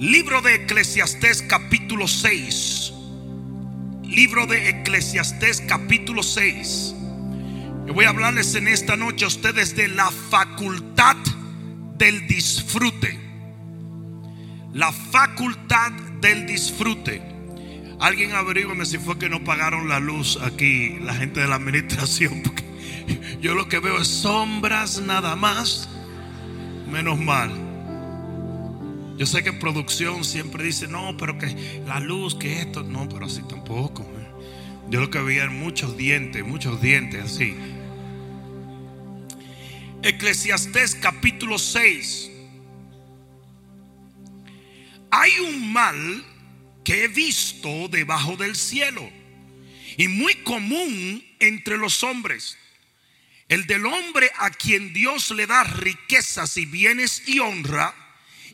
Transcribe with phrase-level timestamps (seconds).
[0.00, 2.94] Libro de Eclesiastés capítulo 6.
[4.04, 6.94] Libro de Eclesiastés capítulo 6.
[7.86, 11.16] Yo voy a hablarles en esta noche a ustedes de la facultad
[11.98, 13.20] del disfrute.
[14.72, 15.92] La facultad
[16.22, 17.20] del disfrute.
[18.00, 22.42] Alguien averígame si fue que no pagaron la luz aquí, la gente de la administración,
[22.42, 22.64] porque
[23.42, 25.90] yo lo que veo es sombras nada más.
[26.90, 27.69] Menos mal.
[29.20, 33.26] Yo sé que producción siempre dice, no, pero que la luz, que esto, no, pero
[33.26, 34.10] así tampoco.
[34.88, 37.54] Yo lo que veía eran muchos dientes, muchos dientes así.
[40.02, 42.30] Eclesiastés capítulo 6.
[45.10, 46.24] Hay un mal
[46.82, 49.06] que he visto debajo del cielo
[49.98, 52.56] y muy común entre los hombres.
[53.50, 57.99] El del hombre a quien Dios le da riquezas y bienes y honra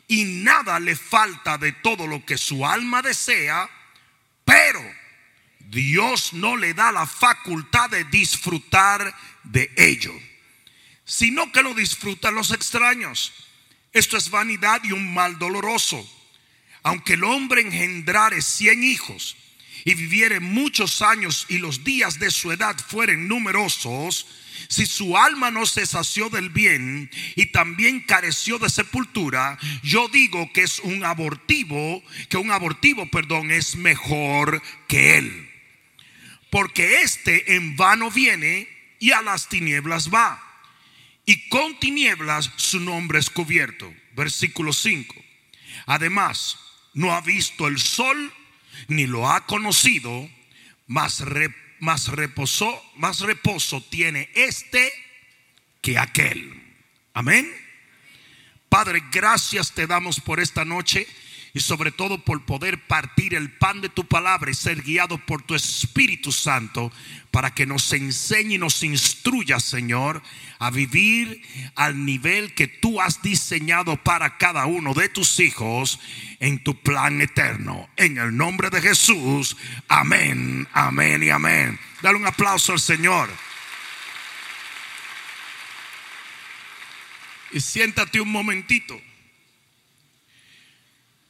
[0.07, 3.69] y nada le falta de todo lo que su alma desea,
[4.45, 4.81] pero
[5.59, 10.13] Dios no le da la facultad de disfrutar de ello,
[11.03, 13.33] sino que lo disfrutan los extraños.
[13.91, 16.07] Esto es vanidad y un mal doloroso.
[16.83, 19.35] Aunque el hombre engendrare cien hijos
[19.83, 24.25] y viviere muchos años y los días de su edad fueren numerosos,
[24.67, 30.51] si su alma no se sació del bien y también careció de sepultura, yo digo
[30.53, 35.49] que es un abortivo, que un abortivo, perdón, es mejor que él.
[36.49, 38.67] Porque éste en vano viene
[38.99, 40.43] y a las tinieblas va.
[41.25, 43.93] Y con tinieblas su nombre es cubierto.
[44.15, 45.13] Versículo 5.
[45.85, 46.57] Además,
[46.93, 48.33] no ha visto el sol
[48.87, 50.29] ni lo ha conocido,
[50.87, 51.19] mas
[51.79, 54.91] más reposo, más reposo tiene este
[55.81, 56.61] que aquel.
[57.13, 57.51] Amén.
[58.69, 61.07] Padre, gracias te damos por esta noche
[61.53, 65.41] y sobre todo por poder partir el pan de tu palabra y ser guiado por
[65.41, 66.91] tu Espíritu Santo
[67.31, 70.21] para que nos enseñe y nos instruya, Señor,
[70.59, 71.41] a vivir
[71.75, 75.99] al nivel que tú has diseñado para cada uno de tus hijos
[76.39, 77.89] en tu plan eterno.
[77.95, 79.57] En el nombre de Jesús,
[79.87, 81.79] amén, amén y amén.
[82.01, 83.29] Dale un aplauso al Señor.
[87.51, 88.99] Y siéntate un momentito.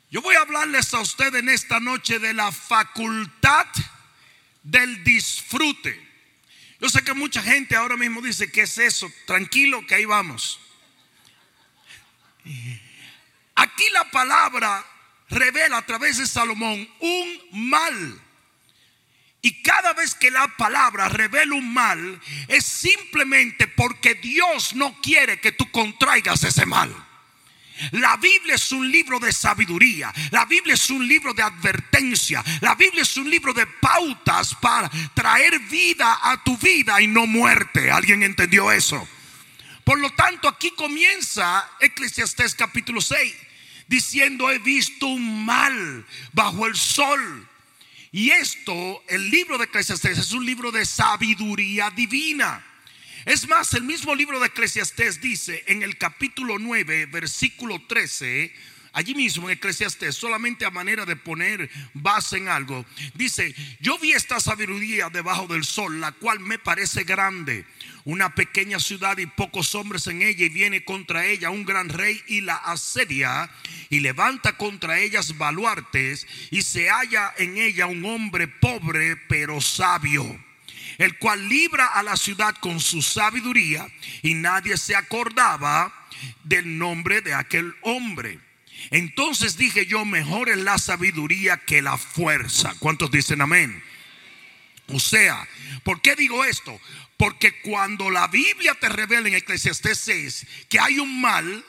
[0.10, 3.68] Yo voy a hablarles a usted en esta noche de la facultad
[4.64, 6.08] del disfrute.
[6.80, 9.12] Yo sé que mucha gente ahora mismo dice, ¿qué es eso?
[9.26, 10.60] Tranquilo que ahí vamos.
[13.56, 14.86] Aquí la palabra
[15.30, 18.22] revela a través de Salomón un mal.
[19.42, 25.42] Y cada vez que la palabra revela un mal, es simplemente porque Dios no quiere
[25.42, 27.07] que tú contraigas ese mal.
[27.92, 30.14] La Biblia es un libro de sabiduría.
[30.32, 32.44] La Biblia es un libro de advertencia.
[32.62, 37.26] La Biblia es un libro de pautas para traer vida a tu vida y no
[37.28, 37.92] muerte.
[37.92, 39.08] ¿Alguien entendió eso?
[39.84, 43.34] Por lo tanto, aquí comienza Eclesiastés capítulo 6
[43.88, 47.48] diciendo, he visto un mal bajo el sol.
[48.12, 52.64] Y esto, el libro de Eclesiastés es un libro de sabiduría divina.
[53.28, 58.54] Es más, el mismo libro de Eclesiastés dice en el capítulo 9, versículo 13,
[58.94, 64.14] allí mismo en Eclesiastés, solamente a manera de poner base en algo, dice, yo vi
[64.14, 67.66] esta sabiduría debajo del sol, la cual me parece grande,
[68.06, 72.24] una pequeña ciudad y pocos hombres en ella, y viene contra ella un gran rey
[72.28, 73.52] y la asedia,
[73.90, 80.47] y levanta contra ellas baluartes, y se halla en ella un hombre pobre pero sabio
[80.98, 83.88] el cual libra a la ciudad con su sabiduría
[84.22, 85.94] y nadie se acordaba
[86.44, 88.40] del nombre de aquel hombre.
[88.92, 92.74] Entonces dije yo, mejor es la sabiduría que la fuerza.
[92.80, 93.84] ¿Cuántos dicen amén?
[94.88, 95.48] O sea,
[95.84, 96.80] ¿por qué digo esto?
[97.18, 101.66] Porque cuando la Biblia te revela en Eclesiastés 6 que hay un mal,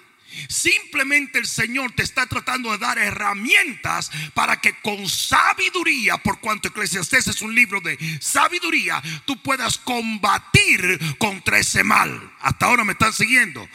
[0.49, 6.69] Simplemente el Señor te está tratando de dar herramientas para que con sabiduría, por cuanto
[6.69, 12.32] Eclesiastés es un libro de sabiduría, tú puedas combatir contra ese mal.
[12.40, 13.69] Hasta ahora me están siguiendo.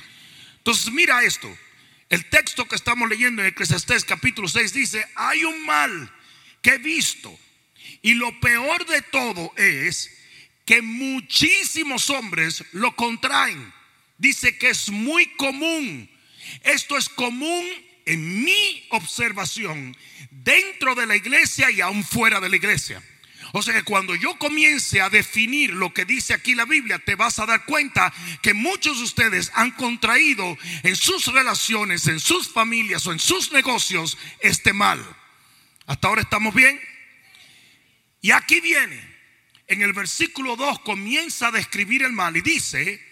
[0.57, 1.53] Entonces mira esto.
[2.09, 6.13] El texto que estamos leyendo en Eclesiastés capítulo 6 dice, hay un mal
[6.61, 7.37] que he visto.
[8.01, 10.11] Y lo peor de todo es
[10.65, 13.73] que muchísimos hombres lo contraen.
[14.17, 16.09] Dice que es muy común
[16.63, 17.65] esto es común
[18.05, 19.95] en mi observación
[20.29, 23.01] dentro de la iglesia y aún fuera de la iglesia.
[23.55, 27.15] O sea que cuando yo comience a definir lo que dice aquí la Biblia, te
[27.15, 28.11] vas a dar cuenta
[28.41, 33.51] que muchos de ustedes han contraído en sus relaciones, en sus familias o en sus
[33.51, 35.05] negocios este mal.
[35.85, 36.79] ¿Hasta ahora estamos bien?
[38.21, 38.99] Y aquí viene,
[39.67, 43.05] en el versículo 2 comienza a describir el mal y dice,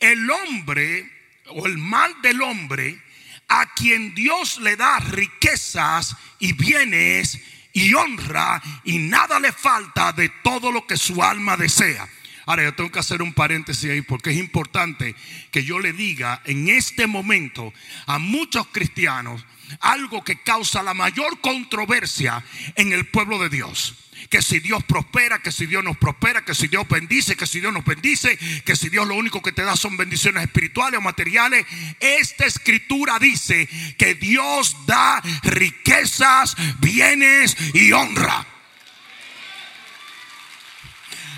[0.00, 1.19] el hombre
[1.50, 3.00] o el mal del hombre
[3.48, 7.40] a quien Dios le da riquezas y bienes
[7.72, 12.08] y honra y nada le falta de todo lo que su alma desea.
[12.46, 15.14] Ahora yo tengo que hacer un paréntesis ahí porque es importante
[15.50, 17.72] que yo le diga en este momento
[18.06, 19.44] a muchos cristianos
[19.80, 22.44] algo que causa la mayor controversia
[22.74, 26.54] en el pueblo de Dios que si Dios prospera, que si Dios nos prospera, que
[26.54, 29.62] si Dios bendice, que si Dios nos bendice, que si Dios lo único que te
[29.62, 31.66] da son bendiciones espirituales o materiales.
[31.98, 33.68] Esta escritura dice
[33.98, 38.46] que Dios da riquezas, bienes y honra.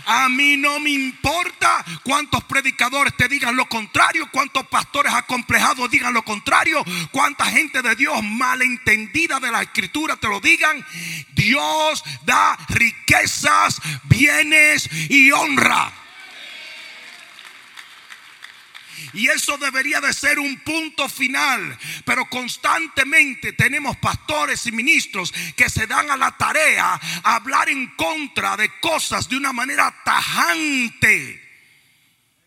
[0.07, 6.13] A mí no me importa cuántos predicadores te digan lo contrario, cuántos pastores acomplejados digan
[6.13, 10.85] lo contrario, cuánta gente de Dios malentendida de la escritura te lo digan.
[11.35, 16.02] Dios da riquezas, bienes y honra.
[19.15, 21.79] Y eso debería de ser un punto final.
[22.05, 27.89] Pero constantemente tenemos pastores y ministros que se dan a la tarea a hablar en
[27.97, 31.41] contra de cosas de una manera tajante.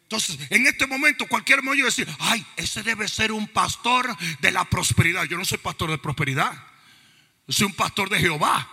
[0.04, 4.66] Entonces, en este momento cualquier oye decir, ay, ese debe ser un pastor de la
[4.66, 5.24] prosperidad.
[5.26, 6.54] Yo no soy pastor de prosperidad.
[7.48, 8.70] Soy un pastor de Jehová.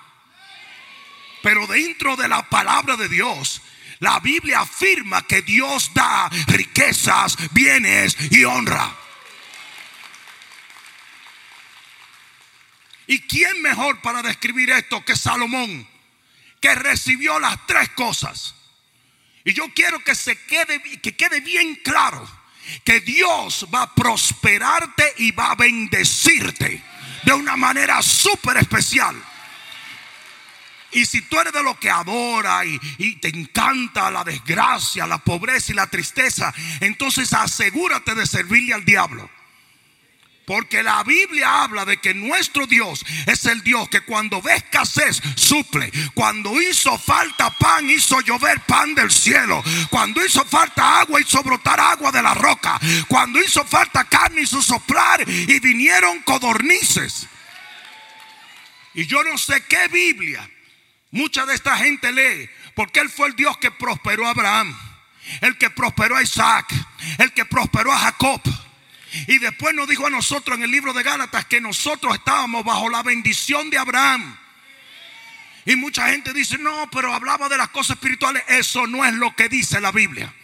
[1.42, 3.62] Pero dentro de la palabra de Dios
[4.02, 8.92] la Biblia afirma que Dios da riquezas, bienes y honra.
[13.06, 15.88] ¿Y quién mejor para describir esto que Salomón,
[16.60, 18.56] que recibió las tres cosas?
[19.44, 22.28] Y yo quiero que se quede, que quede bien claro
[22.82, 26.82] que Dios va a prosperarte y va a bendecirte
[27.22, 29.14] de una manera súper especial.
[30.92, 32.78] Y si tú eres de lo que adora y,
[33.16, 39.28] te encanta la desgracia, la pobreza y la tristeza, entonces asegúrate de servirle al diablo.
[40.44, 45.22] Porque la Biblia habla de que nuestro Dios es el Dios que cuando ve escasez
[45.36, 45.90] suple.
[46.14, 49.62] Cuando hizo falta pan, hizo llover pan del cielo.
[49.88, 52.78] Cuando hizo falta agua, hizo brotar agua de la roca.
[53.06, 57.28] Cuando hizo falta carne, hizo soplar y vinieron codornices.
[58.94, 60.46] Y yo no sé qué Biblia
[61.12, 64.76] Mucha de esta gente lee porque Él fue el Dios que prosperó a Abraham,
[65.42, 66.66] el que prosperó a Isaac,
[67.18, 68.40] el que prosperó a Jacob.
[69.28, 72.88] Y después nos dijo a nosotros en el libro de Gálatas que nosotros estábamos bajo
[72.88, 74.38] la bendición de Abraham.
[75.66, 78.42] Y mucha gente dice, no, pero hablaba de las cosas espirituales.
[78.48, 80.34] Eso no es lo que dice la Biblia.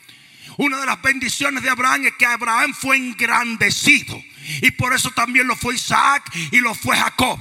[0.59, 4.23] Una de las bendiciones de Abraham es que Abraham fue engrandecido.
[4.61, 7.41] Y por eso también lo fue Isaac y lo fue Jacob.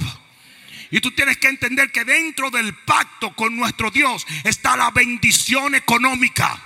[0.90, 5.76] Y tú tienes que entender que dentro del pacto con nuestro Dios está la bendición
[5.76, 6.62] económica.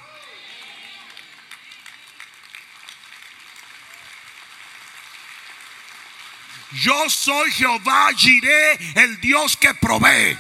[6.74, 10.38] Yo soy Jehová Jiré, el Dios que provee.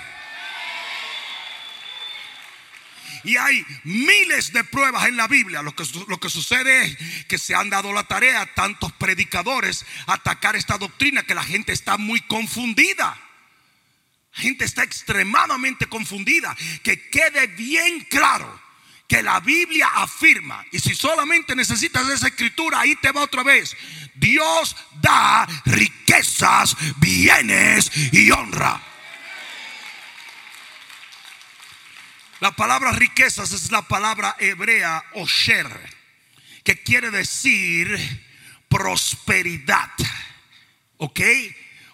[3.23, 5.61] Y hay miles de pruebas en la Biblia.
[5.61, 9.85] Lo que, lo que sucede es que se han dado la tarea a tantos predicadores
[10.07, 13.19] atacar esta doctrina que la gente está muy confundida
[14.31, 16.55] gente está extremadamente confundida.
[16.83, 18.61] Que quede bien claro
[19.11, 23.75] que la Biblia afirma, y si solamente necesitas esa escritura, ahí te va otra vez.
[24.15, 28.81] Dios da riquezas, bienes y honra.
[32.39, 35.67] La palabra riquezas es la palabra hebrea osher,
[36.63, 37.99] que quiere decir
[38.69, 39.91] prosperidad.
[40.97, 41.19] ¿Ok?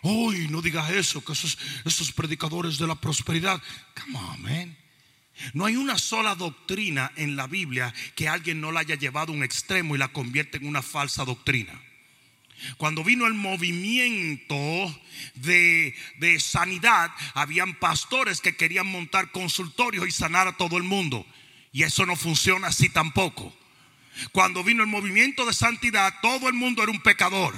[0.02, 3.62] Uy, no digas eso, que esos, esos predicadores de la prosperidad.
[3.96, 4.78] Come on, man.
[5.54, 9.36] No hay una sola doctrina en la Biblia que alguien no la haya llevado a
[9.36, 11.80] un extremo y la convierte en una falsa doctrina.
[12.78, 14.56] Cuando vino el movimiento
[15.36, 21.26] de, de, sanidad, habían pastores que querían montar consultorios y sanar a todo el mundo.
[21.72, 23.56] Y eso no funciona así tampoco.
[24.32, 27.54] Cuando vino el movimiento de santidad, todo el mundo era un pecador.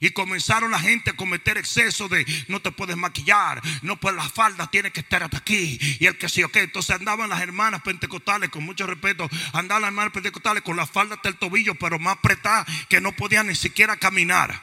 [0.00, 4.28] Y comenzaron la gente a cometer exceso de no te puedes maquillar, no pues la
[4.28, 5.78] falda tiene que estar hasta aquí.
[6.00, 6.56] Y el que sí, ok.
[6.56, 11.16] Entonces andaban las hermanas pentecostales, con mucho respeto, andaban las hermanas pentecostales con la falda
[11.16, 14.62] hasta el tobillo, pero más apretada que no podían ni siquiera caminar.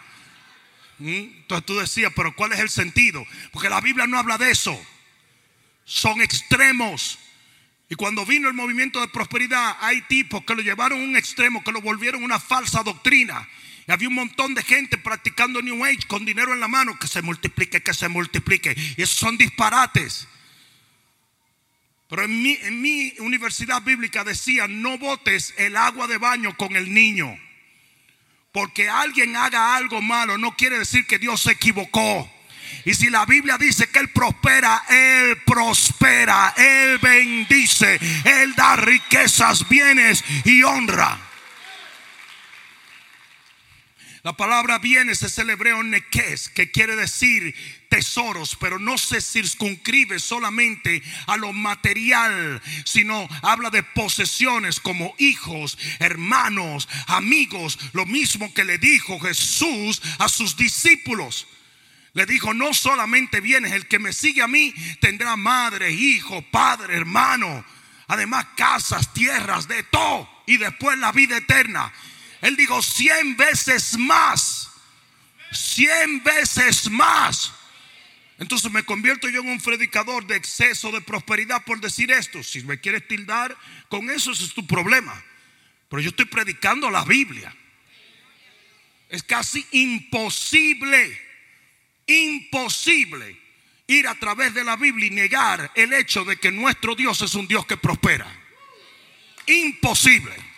[1.00, 1.10] ¿Mm?
[1.10, 3.26] Entonces tú decías, pero ¿cuál es el sentido?
[3.52, 4.80] Porque la Biblia no habla de eso.
[5.86, 7.20] Son extremos.
[7.90, 11.64] Y cuando vino el movimiento de prosperidad, hay tipos que lo llevaron a un extremo,
[11.64, 13.48] que lo volvieron una falsa doctrina.
[13.88, 17.08] Y había un montón de gente practicando New Age con dinero en la mano, que
[17.08, 18.76] se multiplique, que se multiplique.
[18.98, 20.28] Y esos son disparates.
[22.08, 27.36] Pero en mi, universidad bíblica decía, no botes el agua de baño con el niño.
[28.52, 32.32] Porque alguien haga algo malo no quiere decir que Dios se equivocó.
[32.86, 39.68] Y si la Biblia dice que Él prospera, Él prospera, Él bendice, Él da riquezas,
[39.68, 41.33] bienes y honra.
[44.24, 47.54] La palabra bienes es el hebreo neques, que quiere decir
[47.90, 55.78] tesoros, pero no se circunscribe solamente a lo material, sino habla de posesiones como hijos,
[56.00, 61.46] hermanos, amigos, lo mismo que le dijo Jesús a sus discípulos.
[62.14, 66.96] Le dijo, no solamente vienes, el que me sigue a mí tendrá madre, hijo, padre,
[66.96, 67.66] hermano,
[68.08, 71.92] además casas, tierras, de todo, y después la vida eterna.
[72.44, 74.70] Él dijo, cien veces más,
[75.52, 77.52] cien veces más.
[78.38, 82.44] Entonces me convierto yo en un predicador de exceso de prosperidad por decir esto.
[82.44, 83.58] Si me quieres tildar
[83.90, 85.24] con eso, ese es tu problema.
[85.90, 87.56] Pero yo estoy predicando la Biblia.
[89.10, 91.20] Es casi imposible
[92.08, 93.40] imposible
[93.88, 97.36] ir a través de la Biblia y negar el hecho de que nuestro Dios es
[97.36, 98.28] un Dios que prospera.
[99.48, 100.53] Imposible.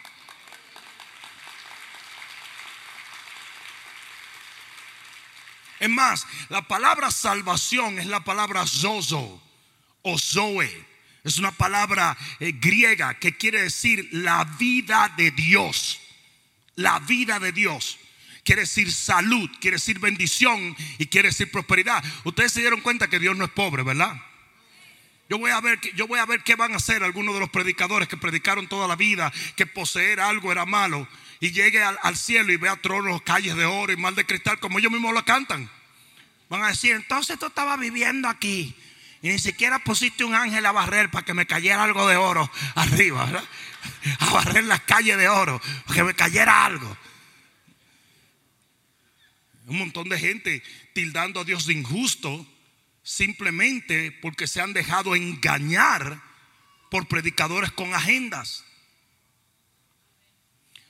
[5.86, 9.40] Es más, la palabra salvación es la palabra zozo
[10.02, 10.84] o zoe.
[11.24, 16.02] Es una palabra eh, griega que quiere decir la vida de Dios.
[16.74, 18.00] La vida de Dios
[18.44, 22.04] quiere decir salud, quiere decir bendición y quiere decir prosperidad.
[22.24, 24.20] Ustedes se dieron cuenta que Dios no es pobre, ¿verdad?
[25.30, 27.52] Yo voy a ver, yo voy a ver qué van a hacer algunos de los
[27.52, 31.08] predicadores que predicaron toda la vida que poseer algo era malo
[31.40, 34.80] y llegue al, cielo y vea tronos, calles de oro y mal de cristal como
[34.80, 35.70] ellos mismos lo cantan.
[36.50, 38.76] Van a decir, entonces tú estabas viviendo aquí
[39.22, 42.50] y ni siquiera pusiste un ángel a barrer para que me cayera algo de oro
[42.76, 43.44] arriba, ¿verdad?
[44.20, 46.98] A barrer las calles de oro, para que me cayera algo.
[49.68, 52.48] Un montón de gente tildando a Dios de injusto
[53.02, 56.22] simplemente porque se han dejado engañar
[56.92, 58.64] por predicadores con agendas.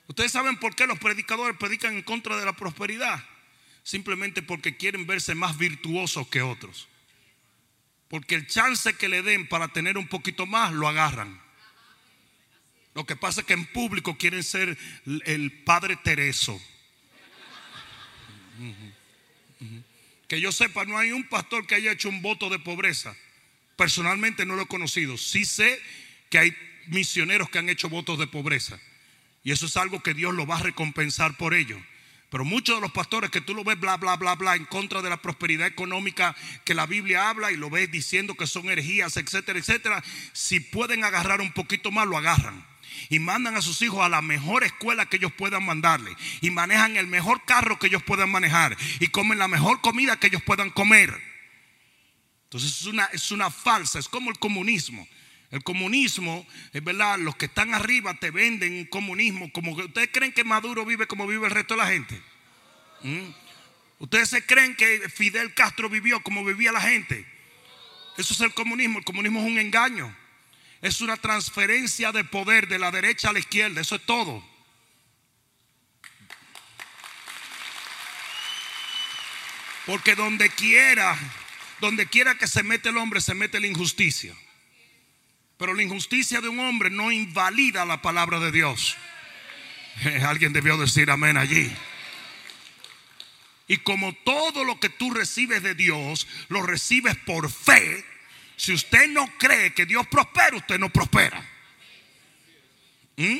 [0.07, 3.23] Ustedes saben por qué los predicadores predican en contra de la prosperidad.
[3.85, 6.87] Simplemente porque quieren verse más virtuosos que otros.
[8.07, 11.39] Porque el chance que le den para tener un poquito más lo agarran.
[12.95, 14.75] Lo que pasa es que en público quieren ser
[15.05, 16.59] el Padre Tereso.
[20.27, 23.15] Que yo sepa, no hay un pastor que haya hecho un voto de pobreza.
[23.75, 25.15] Personalmente no lo he conocido.
[25.15, 25.79] Sí sé
[26.31, 28.79] que hay misioneros que han hecho votos de pobreza.
[29.43, 31.79] Y eso es algo que Dios lo va a recompensar por ello.
[32.29, 35.01] Pero muchos de los pastores que tú lo ves bla, bla, bla, bla en contra
[35.01, 39.17] de la prosperidad económica que la Biblia habla y lo ves diciendo que son herejías,
[39.17, 40.03] etcétera, etcétera,
[40.33, 42.65] si pueden agarrar un poquito más, lo agarran
[43.09, 46.97] y mandan a sus hijos a la mejor escuela que ellos puedan mandarle y manejan
[46.97, 50.69] el mejor carro que ellos puedan manejar y comen la mejor comida que ellos puedan
[50.69, 51.13] comer.
[52.45, 55.07] Entonces es una, es una falsa, es como el comunismo.
[55.55, 60.09] El comunismo, es verdad, los que están arriba te venden un comunismo como que ustedes
[60.11, 62.21] creen que Maduro vive como vive el resto de la gente.
[63.01, 63.29] ¿Mm?
[63.99, 67.25] Ustedes se creen que Fidel Castro vivió como vivía la gente.
[68.17, 68.99] Eso es el comunismo.
[68.99, 70.13] El comunismo es un engaño
[70.81, 73.81] es una transferencia de poder de la derecha a la izquierda.
[73.81, 74.47] Eso es todo.
[79.87, 81.17] Porque donde quiera,
[81.79, 84.35] donde quiera que se mete el hombre, se mete la injusticia.
[85.57, 88.97] Pero la injusticia de un hombre no invalida la palabra de Dios.
[90.23, 91.71] Alguien debió decir amén allí.
[93.67, 98.05] Y como todo lo que tú recibes de Dios, lo recibes por fe,
[98.57, 101.43] si usted no cree que Dios prospera, usted no prospera.
[103.17, 103.39] ¿Mm?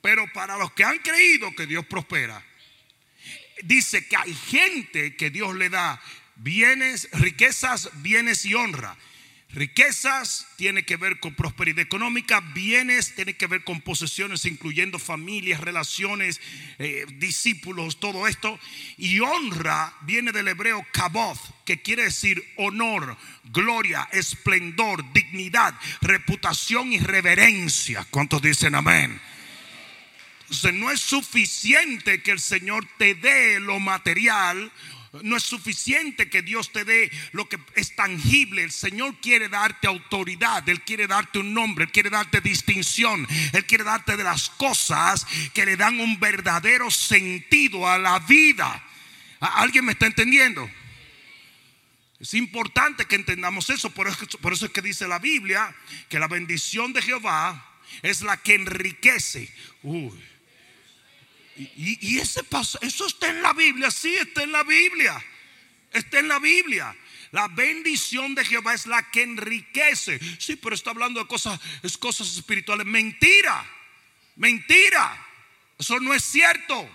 [0.00, 2.42] Pero para los que han creído que Dios prospera,
[3.62, 6.00] dice que hay gente que Dios le da
[6.36, 8.96] bienes, riquezas, bienes y honra.
[9.50, 15.60] Riquezas tiene que ver con prosperidad económica, bienes tiene que ver con posesiones, incluyendo familias,
[15.60, 16.38] relaciones,
[16.78, 18.60] eh, discípulos, todo esto.
[18.98, 26.98] Y honra viene del hebreo kaboth, que quiere decir honor, gloria, esplendor, dignidad, reputación y
[26.98, 28.06] reverencia.
[28.10, 29.18] ¿Cuántos dicen amén?
[30.42, 34.70] Entonces no es suficiente que el Señor te dé lo material
[35.22, 38.62] No es suficiente que Dios te dé lo que es tangible.
[38.62, 43.64] El Señor quiere darte autoridad, Él quiere darte un nombre, Él quiere darte distinción, Él
[43.66, 48.84] quiere darte de las cosas que le dan un verdadero sentido a la vida.
[49.40, 50.68] ¿Alguien me está entendiendo?
[52.20, 55.74] Es importante que entendamos eso, por eso, es que dice la Biblia
[56.08, 59.52] que la bendición de Jehová es la que enriquece.
[59.82, 60.12] Uy.
[61.58, 65.22] Y, ese paso, eso está en la Biblia, sí, está en la Biblia.
[65.92, 66.96] Está en la Biblia.
[67.32, 70.20] La bendición de Jehová es la que enriquece.
[70.38, 72.86] Sí, pero está hablando de cosas, es cosas espirituales.
[72.86, 73.66] Mentira,
[74.36, 75.26] mentira.
[75.78, 76.88] Eso no es cierto.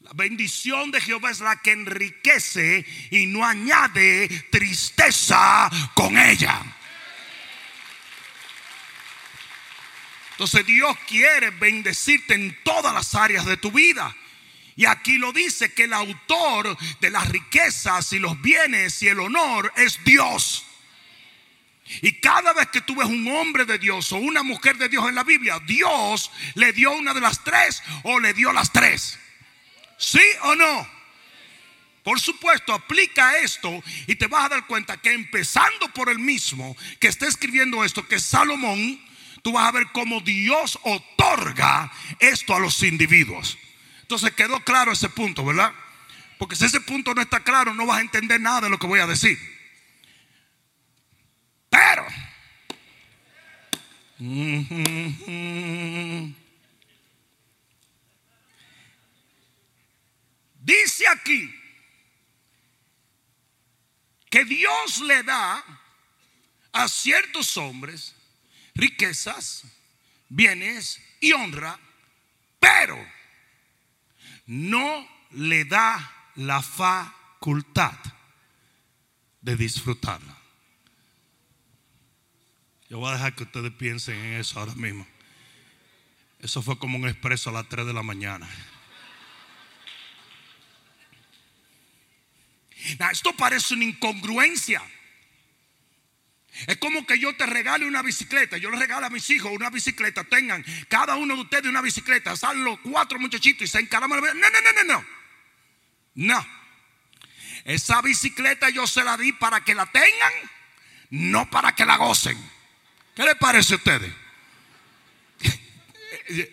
[0.00, 6.60] La bendición de Jehová es la que enriquece y no añade tristeza con ella.
[10.32, 14.14] Entonces Dios quiere bendecirte en todas las áreas de tu vida.
[14.74, 19.20] Y aquí lo dice que el autor de las riquezas y los bienes y el
[19.20, 20.64] honor es Dios.
[22.00, 25.06] Y cada vez que tú ves un hombre de Dios o una mujer de Dios
[25.08, 29.18] en la Biblia, Dios le dio una de las tres o le dio las tres.
[29.98, 30.88] ¿Sí o no?
[32.02, 36.76] Por supuesto, aplica esto y te vas a dar cuenta que empezando por el mismo
[36.98, 39.00] que está escribiendo esto, que es Salomón,
[39.42, 43.58] tú vas a ver cómo Dios otorga esto a los individuos.
[44.02, 45.72] Entonces quedó claro ese punto, ¿verdad?
[46.38, 48.86] Porque si ese punto no está claro, no vas a entender nada de lo que
[48.86, 49.38] voy a decir.
[51.68, 52.06] Pero,
[60.60, 61.54] dice aquí
[64.28, 65.64] que Dios le da
[66.72, 68.14] a ciertos hombres
[68.74, 69.64] riquezas,
[70.28, 71.78] bienes y honra,
[72.58, 72.98] pero
[74.46, 77.98] no le da la facultad
[79.40, 80.38] de disfrutarla.
[82.88, 85.06] Yo voy a dejar que ustedes piensen en eso ahora mismo.
[86.40, 88.48] Eso fue como un expreso a las 3 de la mañana.
[93.10, 94.82] esto parece una incongruencia.
[96.66, 98.58] Es como que yo te regale una bicicleta.
[98.58, 100.24] Yo le regalo a mis hijos una bicicleta.
[100.24, 102.36] Tengan cada uno de ustedes una bicicleta.
[102.36, 104.20] Salen los cuatro muchachitos y se encaraman.
[104.20, 105.06] No, no, no, no, no.
[106.14, 106.46] No.
[107.64, 110.32] Esa bicicleta yo se la di para que la tengan,
[111.10, 112.36] no para que la gocen.
[113.14, 114.12] ¿Qué les parece a ustedes?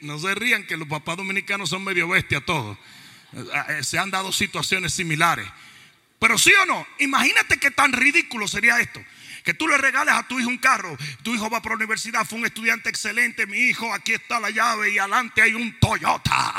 [0.02, 2.78] No se rían que los papás dominicanos son medio bestias todos.
[3.34, 5.47] Eh, se han dado situaciones similares.
[6.17, 9.02] Pero sí o no, imagínate qué tan ridículo sería esto.
[9.49, 10.95] Que tú le regales a tu hijo un carro.
[11.23, 13.47] Tu hijo va para la universidad, fue un estudiante excelente.
[13.47, 16.53] Mi hijo, aquí está la llave y adelante hay un Toyota.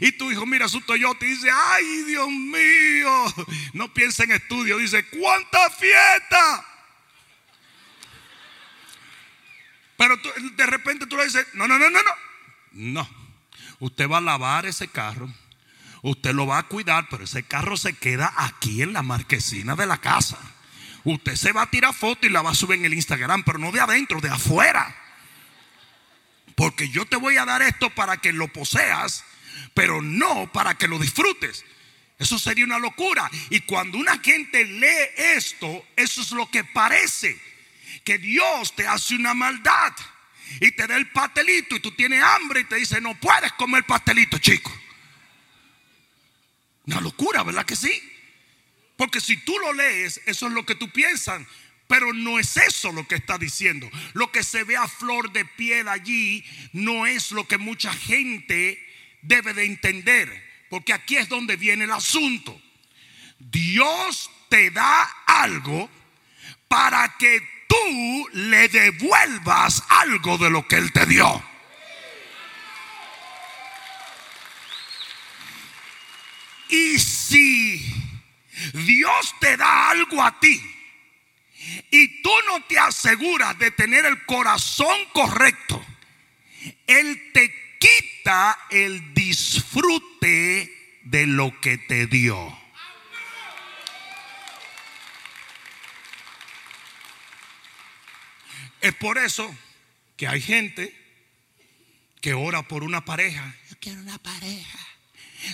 [0.00, 3.24] Y tu hijo mira su Toyota y dice, ay Dios mío.
[3.72, 6.64] No piensa en estudio, dice, ¿cuánta fiesta?
[9.96, 10.16] Pero
[10.52, 12.10] de repente tú le dices, no, no, no, no, no.
[12.70, 13.08] No.
[13.80, 15.28] Usted va a lavar ese carro.
[16.02, 19.86] Usted lo va a cuidar, pero ese carro se queda aquí en la marquesina de
[19.86, 20.38] la casa.
[21.08, 23.56] Usted se va a tirar foto y la va a subir en el Instagram, pero
[23.56, 24.94] no de adentro, de afuera.
[26.54, 29.24] Porque yo te voy a dar esto para que lo poseas,
[29.72, 31.64] pero no para que lo disfrutes.
[32.18, 33.30] Eso sería una locura.
[33.48, 37.40] Y cuando una gente lee esto, eso es lo que parece.
[38.04, 39.94] Que Dios te hace una maldad
[40.60, 43.84] y te da el pastelito y tú tienes hambre y te dice, no puedes comer
[43.84, 44.70] pastelito, chico.
[46.84, 48.17] Una locura, ¿verdad que sí?
[48.98, 51.40] Porque si tú lo lees, eso es lo que tú piensas.
[51.86, 53.88] Pero no es eso lo que está diciendo.
[54.12, 58.84] Lo que se ve a flor de piel allí no es lo que mucha gente
[59.22, 60.44] debe de entender.
[60.68, 62.60] Porque aquí es donde viene el asunto.
[63.38, 65.88] Dios te da algo
[66.66, 71.40] para que tú le devuelvas algo de lo que Él te dio.
[76.68, 78.07] Y si
[78.72, 80.60] Dios te da algo a ti
[81.90, 85.84] y tú no te aseguras de tener el corazón correcto,
[86.86, 92.56] Él te quita el disfrute de lo que te dio.
[98.80, 99.52] Es por eso
[100.16, 100.94] que hay gente
[102.20, 103.54] que ora por una pareja.
[103.68, 104.78] Yo quiero una pareja.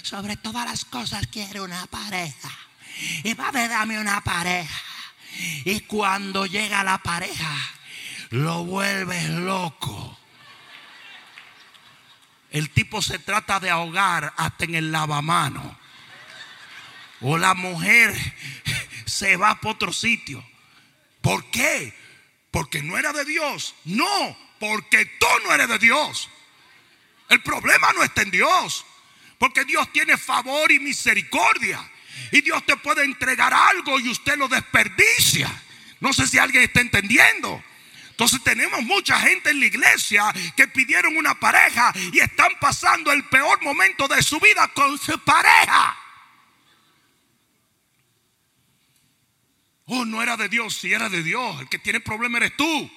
[0.02, 2.63] Sobre todas las cosas quiero una pareja
[3.22, 4.82] y va a darme una pareja.
[5.64, 7.56] Y cuando llega la pareja,
[8.30, 10.18] lo vuelves loco.
[12.50, 15.76] El tipo se trata de ahogar hasta en el lavamano.
[17.20, 18.14] o la mujer
[19.06, 20.44] se va para otro sitio.
[21.20, 21.94] ¿Por qué?
[22.50, 23.74] Porque no era de Dios.
[23.84, 26.28] No, porque tú no eres de Dios.
[27.28, 28.84] El problema no está en Dios.
[29.38, 31.90] Porque Dios tiene favor y misericordia.
[32.32, 35.50] Y Dios te puede entregar algo y usted lo desperdicia.
[36.00, 37.62] No sé si alguien está entendiendo.
[38.10, 43.24] Entonces tenemos mucha gente en la iglesia que pidieron una pareja y están pasando el
[43.24, 45.98] peor momento de su vida con su pareja.
[49.86, 51.60] Oh, no era de Dios, si era de Dios.
[51.60, 52.90] El que tiene problema eres tú.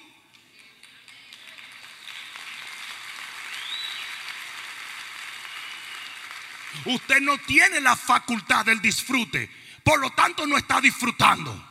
[6.84, 9.50] Usted no tiene la facultad del disfrute.
[9.82, 11.66] Por lo tanto, no está disfrutando.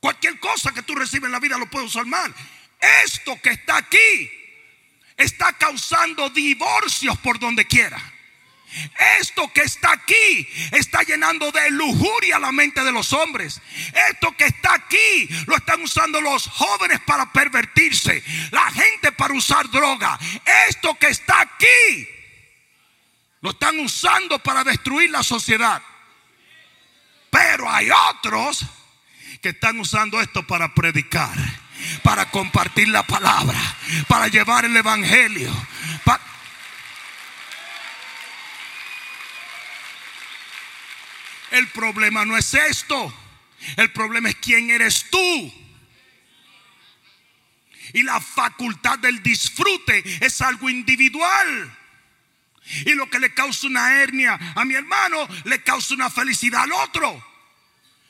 [0.00, 2.34] Cualquier cosa que tú recibes en la vida lo puedes usar mal.
[3.04, 4.30] Esto que está aquí
[5.16, 8.13] está causando divorcios por donde quiera.
[9.20, 13.60] Esto que está aquí está llenando de lujuria la mente de los hombres.
[14.10, 19.70] Esto que está aquí lo están usando los jóvenes para pervertirse, la gente para usar
[19.70, 20.18] droga.
[20.68, 22.08] Esto que está aquí
[23.40, 25.82] lo están usando para destruir la sociedad.
[27.30, 28.64] Pero hay otros
[29.42, 31.36] que están usando esto para predicar,
[32.02, 33.58] para compartir la palabra,
[34.08, 35.52] para llevar el evangelio.
[41.54, 43.14] El problema no es esto.
[43.76, 45.54] El problema es quién eres tú.
[47.92, 51.78] Y la facultad del disfrute es algo individual.
[52.86, 56.72] Y lo que le causa una hernia a mi hermano, le causa una felicidad al
[56.72, 57.24] otro.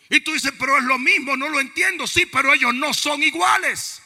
[0.09, 2.07] Y tú dices, pero es lo mismo, no lo entiendo.
[2.07, 4.01] Sí, pero ellos no son iguales.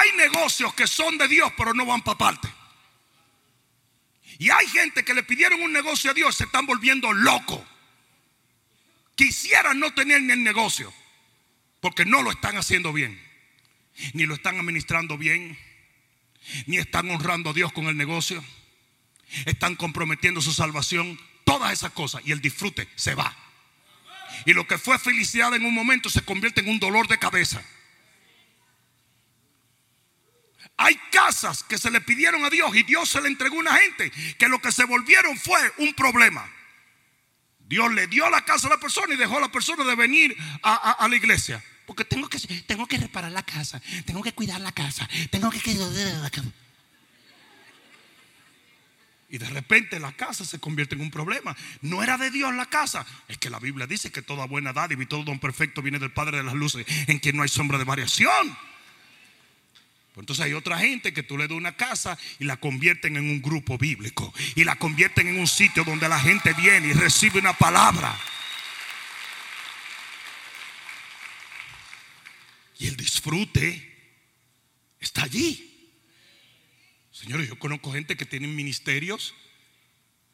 [0.00, 2.48] Hay negocios que son de Dios, pero no van para parte.
[4.38, 7.60] Y hay gente que le pidieron un negocio a Dios, se están volviendo locos.
[9.14, 10.90] Quisieran no tener ni el negocio,
[11.80, 13.20] porque no lo están haciendo bien,
[14.14, 15.58] ni lo están administrando bien,
[16.64, 18.42] ni están honrando a Dios con el negocio,
[19.44, 23.36] están comprometiendo su salvación, todas esas cosas, y el disfrute se va.
[24.46, 27.62] Y lo que fue felicidad en un momento se convierte en un dolor de cabeza.
[30.82, 33.76] Hay casas que se le pidieron a Dios y Dios se le entregó a una
[33.76, 36.50] gente que lo que se volvieron fue un problema.
[37.58, 40.34] Dios le dio la casa a la persona y dejó a la persona de venir
[40.62, 41.62] a, la iglesia.
[41.84, 45.60] Porque tengo que, tengo que reparar la casa, tengo que cuidar la casa, tengo que
[45.60, 45.86] cuidar
[46.22, 46.48] la casa.
[49.28, 51.54] Y de repente la casa se convierte en un problema.
[51.82, 53.04] No era de Dios la casa.
[53.28, 56.10] Es que la Biblia dice que toda buena dádiva y todo don perfecto viene del
[56.10, 58.56] Padre de las luces, en quien no hay sombra de variación.
[60.12, 63.30] Pues entonces hay otra gente que tú le das una casa y la convierten en
[63.30, 64.34] un grupo bíblico.
[64.56, 68.18] Y la convierten en un sitio donde la gente viene y recibe una palabra.
[72.78, 73.86] Y el disfrute
[74.98, 75.66] está allí.
[77.12, 79.34] Señores, yo conozco gente que tiene ministerios.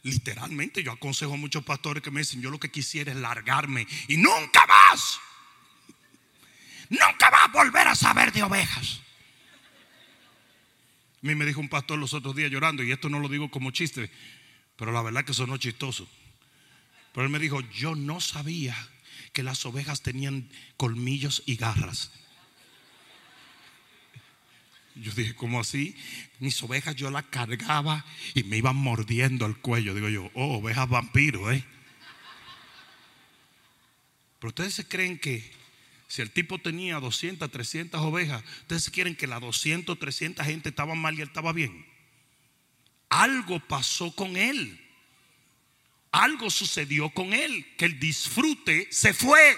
[0.04, 3.86] Literalmente, yo aconsejo a muchos pastores que me dicen, yo lo que quisiera es largarme
[4.06, 5.18] y nunca más,
[6.88, 9.00] nunca más volver a saber de ovejas.
[11.26, 13.50] A mí me dijo un pastor los otros días llorando, y esto no lo digo
[13.50, 14.12] como chiste,
[14.76, 16.08] pero la verdad que sonó chistoso.
[17.12, 18.76] Pero él me dijo, yo no sabía
[19.32, 22.12] que las ovejas tenían colmillos y garras.
[24.94, 25.96] Yo dije, ¿cómo así?
[26.38, 29.96] Mis ovejas yo las cargaba y me iban mordiendo el cuello.
[29.96, 31.64] Digo yo, oh, ovejas vampiros, ¿eh?
[34.38, 35.50] Pero ustedes se creen que
[36.08, 40.98] si el tipo tenía 200, 300 ovejas, ¿ustedes quieren que las 200, 300 gente estaban
[40.98, 41.86] mal y él estaba bien?
[43.08, 44.82] Algo pasó con él.
[46.12, 49.56] Algo sucedió con él, que el disfrute se fue.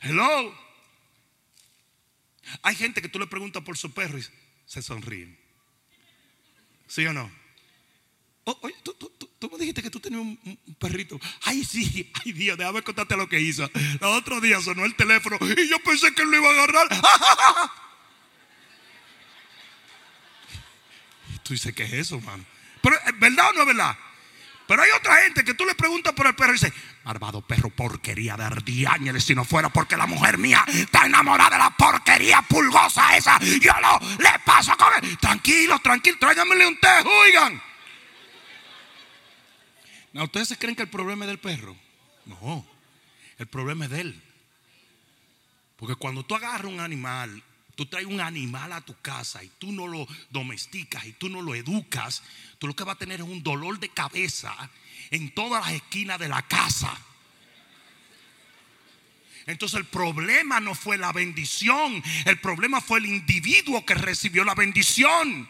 [0.00, 0.58] Hello.
[2.62, 4.24] Hay gente que tú le preguntas por su perro y
[4.66, 5.38] se sonríen.
[6.86, 7.30] ¿Sí o no?
[8.44, 10.38] oye, tú, tú, me dijiste que tú tenías un,
[10.78, 11.20] perrito.
[11.42, 13.70] Ay, sí, ay Dios, déjame contarte lo que hizo.
[13.74, 16.88] El otro día sonó el teléfono y yo pensé que él lo iba a agarrar.
[21.44, 22.44] tú dices, ¿qué es eso, man?
[22.82, 23.96] Pero, ¿verdad o no es verdad?
[24.66, 26.72] Pero hay otra gente que tú le preguntas por el perro y dice,
[27.04, 31.58] malvado perro, porquería de ardiáñeles, si no fuera porque la mujer mía está enamorada de
[31.58, 35.16] la porquería pulgosa esa, yo lo le paso con él.
[35.18, 37.67] Tranquilo, tranquilo, tráiganmele un té, oigan.
[40.14, 41.76] ¿Ustedes se creen que el problema es del perro?
[42.26, 42.66] No,
[43.38, 44.22] el problema es de él.
[45.76, 47.42] Porque cuando tú agarras un animal,
[47.76, 51.40] tú traes un animal a tu casa y tú no lo domesticas y tú no
[51.40, 52.22] lo educas,
[52.58, 54.54] tú lo que vas a tener es un dolor de cabeza
[55.10, 56.98] en todas las esquinas de la casa.
[59.46, 64.54] Entonces el problema no fue la bendición, el problema fue el individuo que recibió la
[64.54, 65.48] bendición.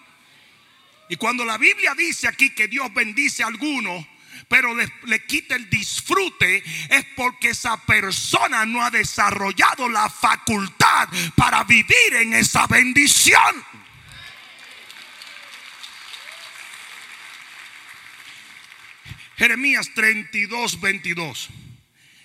[1.08, 4.06] Y cuando la Biblia dice aquí que Dios bendice a algunos,
[4.46, 11.08] pero le, le, quita el disfrute, es porque esa persona no ha desarrollado la facultad
[11.34, 13.64] para vivir en esa bendición.
[19.38, 21.48] Jeremías 32, 22.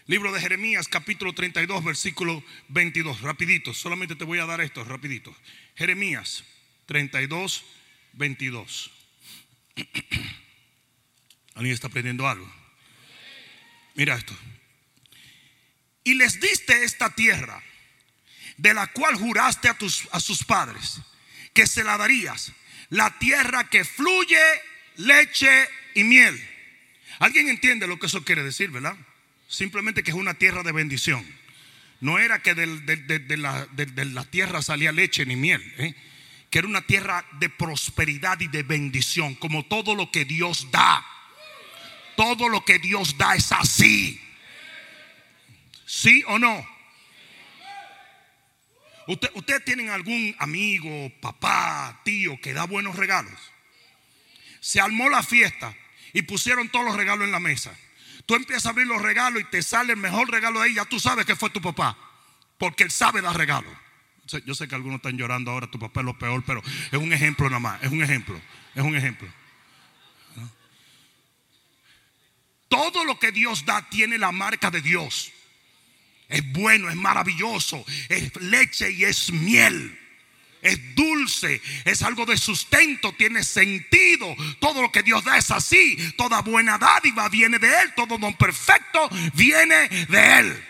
[0.08, 3.21] Libro de Jeremías, capítulo 32, versículo 22.
[3.21, 5.34] Rapidito, solamente te voy a dar esto, rapidito.
[5.76, 6.43] Jeremías
[6.88, 7.63] 32,
[8.13, 8.91] 22.
[11.56, 12.52] ¿Alguien está aprendiendo algo?
[13.96, 14.36] Mira esto.
[16.04, 17.62] Y les diste esta tierra,
[18.58, 21.00] de la cual juraste a, tus, a sus padres,
[21.54, 22.52] que se la darías,
[22.89, 24.44] la tierra que fluye
[24.98, 26.50] leche y miel.
[27.20, 28.98] ¿Alguien entiende lo que eso quiere decir, verdad?
[29.48, 31.26] Simplemente que es una tierra de bendición.
[32.02, 35.62] No era que de, la, tierra salía leche ni miel.
[35.78, 35.96] ¿eh?
[36.50, 39.36] Que era una tierra de prosperidad y de bendición.
[39.36, 41.06] Como todo lo que Dios da.
[42.15, 44.19] Todo lo que Dios da es así.
[45.86, 46.67] ¿Sí o no?
[49.08, 53.38] ¿Ustedes usted tienen algún amigo, papá, tío que da buenos regalos?
[54.62, 55.76] Se armó la fiesta
[56.13, 57.76] y pusieron todos los regalos en la mesa.
[58.26, 60.86] Tú empiezas a abrir los regalos y te sale el mejor regalo de ella.
[60.86, 61.97] Tú sabes que fue tu papá,
[62.58, 63.73] porque él sabe dar regalos.
[64.45, 67.12] Yo sé que algunos están llorando ahora, tu papá es lo peor, pero es un
[67.12, 68.39] ejemplo nada más, es un ejemplo,
[68.73, 69.28] es un ejemplo.
[72.74, 75.32] Todo lo que Dios da tiene la marca de Dios.
[76.28, 80.00] Es bueno, es maravilloso, es leche y es miel.
[80.60, 84.36] Es dulce, es algo de sustento, tiene sentido.
[84.60, 85.96] Todo lo que Dios da es así.
[86.18, 87.94] Toda buena dádiva viene de Él.
[87.96, 90.66] Todo don perfecto viene de Él.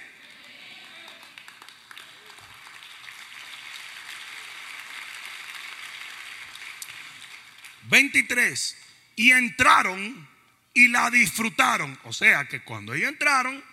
[7.89, 8.75] ...23...
[9.15, 10.32] y entraron
[10.73, 11.97] y la disfrutaron.
[12.03, 13.63] O sea que cuando ellos entraron,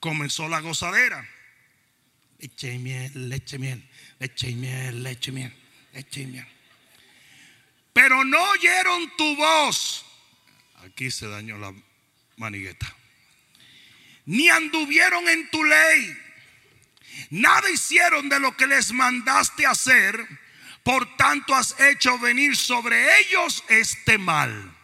[0.00, 1.28] comenzó la gozadera.
[2.38, 5.52] Leche y miel, leche y miel, leche y miel, leche y miel,
[5.92, 6.46] leche y miel.
[7.92, 10.04] Pero no oyeron tu voz.
[10.84, 11.72] Aquí se dañó la
[12.36, 12.94] manigueta.
[14.26, 16.18] Ni anduvieron en tu ley.
[17.30, 20.26] Nada hicieron de lo que les mandaste hacer.
[20.82, 24.75] Por tanto has hecho venir sobre ellos este mal.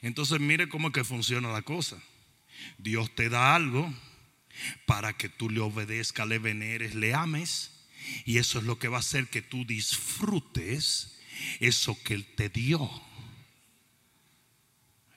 [0.00, 2.02] Entonces mire cómo es que funciona la cosa.
[2.78, 3.92] Dios te da algo
[4.86, 7.70] para que tú le obedezcas, le veneres, le ames.
[8.24, 11.18] Y eso es lo que va a hacer que tú disfrutes
[11.60, 12.90] eso que Él te dio.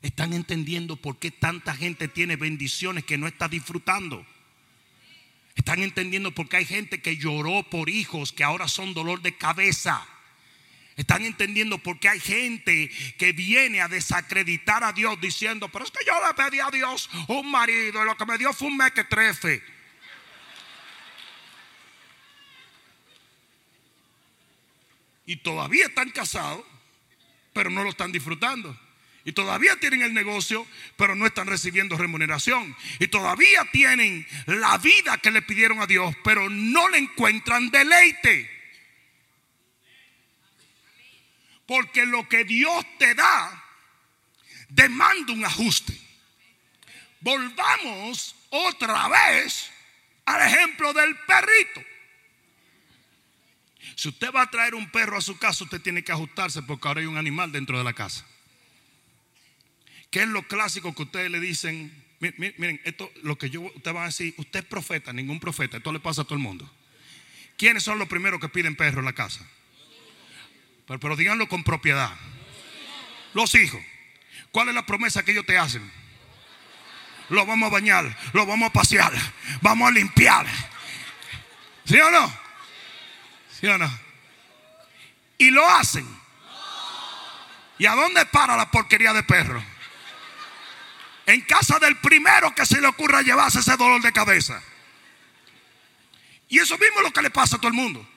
[0.02, 4.26] Están entendiendo por qué tanta gente tiene bendiciones que no está disfrutando.
[5.56, 9.38] Están entendiendo por qué hay gente que lloró por hijos que ahora son dolor de
[9.38, 10.06] cabeza.
[10.96, 15.92] Están entendiendo por qué hay gente que viene a desacreditar a Dios diciendo, pero es
[15.92, 18.78] que yo le pedí a Dios un marido y lo que me dio fue un
[18.78, 19.62] mequetrefe.
[25.26, 26.64] Y todavía están casados,
[27.52, 28.80] pero no lo están disfrutando.
[29.26, 30.66] Y todavía tienen el negocio,
[30.98, 32.76] pero no están recibiendo remuneración.
[33.00, 38.55] Y todavía tienen la vida que le pidieron a Dios, pero no le encuentran deleite.
[41.66, 43.64] Porque lo que Dios te da
[44.70, 45.98] demanda un ajuste.
[47.22, 49.72] Volvamos otra vez
[50.26, 51.82] al ejemplo del perrito.
[53.96, 56.88] Si usted va a traer un perro a su casa, usted tiene que ajustarse porque
[56.88, 58.26] ahora hay un animal dentro de la casa.
[60.12, 62.04] ¿Qué es lo clásico que ustedes le dicen?
[62.20, 65.92] Miren, esto lo que yo usted va a decir, usted es profeta, ningún profeta, esto
[65.92, 66.70] le pasa a todo el mundo.
[67.58, 69.48] ¿Quiénes son los primeros que piden perro en la casa?
[70.88, 72.12] Pero, díganlo con propiedad.
[73.34, 73.82] Los hijos.
[74.52, 75.92] ¿Cuál es la promesa que ellos te hacen?
[77.30, 79.12] Lo vamos a bañar, lo vamos a pasear,
[79.62, 80.46] vamos a limpiar.
[81.86, 82.40] ¿Sí o no?
[83.60, 84.00] ¿Sí o no?
[85.38, 86.08] Y lo hacen.
[87.78, 89.62] ¿Y a dónde para la porquería de perro?
[91.26, 94.62] En casa del primero que se le ocurra llevarse ese dolor de cabeza.
[96.48, 98.08] Y eso mismo es lo que le pasa a todo el mundo.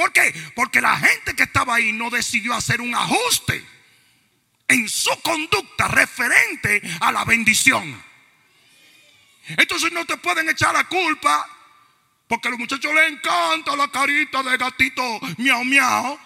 [0.00, 0.32] ¿Por qué?
[0.54, 3.62] Porque la gente que estaba ahí no decidió hacer un ajuste
[4.66, 8.02] en su conducta referente a la bendición.
[9.58, 11.46] Entonces no te pueden echar la culpa
[12.26, 16.18] Porque a los muchachos les encanta la carita de gatito miau miau.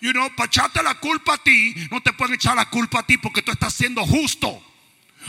[0.00, 3.02] You know, para echarte la culpa a ti, no te pueden echar la culpa a
[3.06, 4.60] ti porque tú estás siendo justo.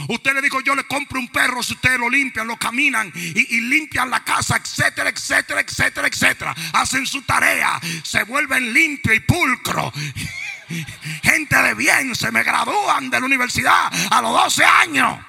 [0.08, 3.56] Usted le dijo, yo le compro un perro si ustedes lo limpian, lo caminan y,
[3.56, 6.56] y, limpian la casa, etcétera, etcétera, etcétera, etcétera.
[6.74, 9.92] Hacen su tarea, se vuelven limpio y pulcro.
[11.24, 15.20] Gente de bien se me gradúan de la universidad a los 12 años.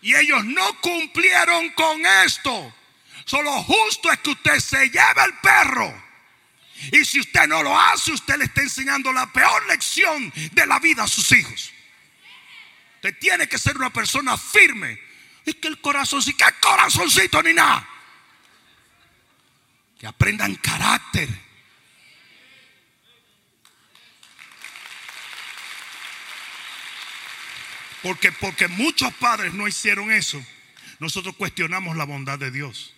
[0.00, 2.74] Y ellos no cumplieron con esto.
[3.24, 6.02] Solo justo es que usted se lleve el perro.
[6.90, 10.80] Y si usted no lo hace, usted le está enseñando la peor lección de la
[10.80, 11.72] vida a sus hijos.
[13.02, 14.96] Usted tiene que ser una persona firme.
[15.44, 17.84] Es que el corazoncito, ¿qué corazoncito ni nada?
[19.98, 21.28] Que aprendan carácter.
[28.04, 30.40] Porque, porque muchos padres no hicieron eso.
[31.00, 32.94] Nosotros cuestionamos la bondad de Dios.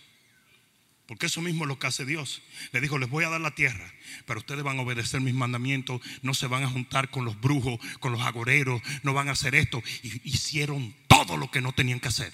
[1.06, 2.42] Porque eso mismo es lo que hace Dios.
[2.72, 3.92] Le dijo, les voy a dar la tierra,
[4.26, 7.78] pero ustedes van a obedecer mis mandamientos, no se van a juntar con los brujos,
[8.00, 9.82] con los agoreros, no van a hacer esto.
[10.02, 12.32] Y hicieron todo lo que no tenían que hacer.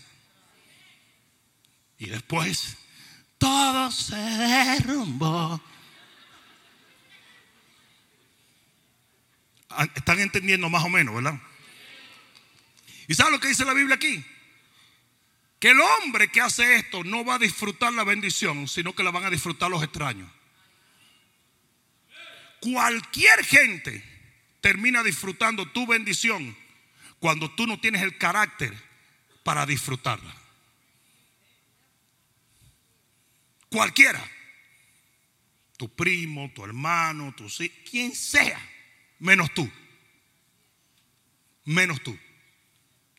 [1.99, 2.77] Y después,
[3.39, 5.61] todo se derrumbó.
[9.71, 11.41] Ah, Están entendiendo más o menos, ¿verdad?
[13.09, 14.25] ¿Y saben lo que dice la Biblia aquí?
[15.61, 19.11] Que el hombre que hace esto no va a disfrutar la bendición, sino que la
[19.11, 20.29] van a disfrutar los extraños.
[22.61, 24.03] Cualquier gente
[24.63, 26.57] termina disfrutando tu bendición
[27.19, 28.75] cuando tú no tienes el carácter
[29.43, 30.35] para disfrutarla.
[33.69, 34.23] Cualquiera.
[35.77, 37.47] Tu primo, tu hermano, tu
[37.91, 38.61] quien sea,
[39.19, 39.71] menos tú.
[41.65, 42.19] Menos tú.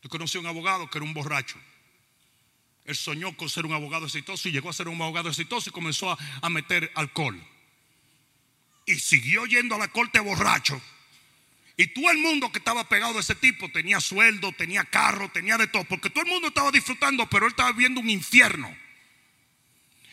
[0.04, 1.58] Yo conocí a un abogado que era un borracho.
[2.92, 5.74] Él soñó con ser un abogado exitoso y llegó a ser un abogado exitoso y
[5.74, 7.42] comenzó a, meter alcohol.
[8.86, 10.82] Y siguió yendo a la corte borracho.
[11.78, 15.58] Y todo el mundo que estaba pegado de ese tipo tenía sueldo, tenía carro, tenía
[15.58, 15.86] de todo.
[15.86, 18.76] Porque todo el mundo estaba disfrutando, pero él estaba viviendo un infierno.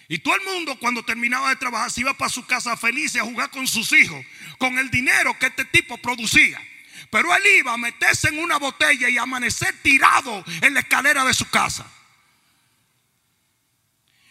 [0.07, 3.25] Y todo el mundo cuando terminaba de trabajar se iba para su casa feliz a
[3.25, 4.25] jugar con sus hijos,
[4.59, 6.63] con el dinero que este tipo producía.
[7.11, 11.35] Pero él iba a meterse en una botella y amanecer tirado en la escalera de
[11.35, 11.93] su casa.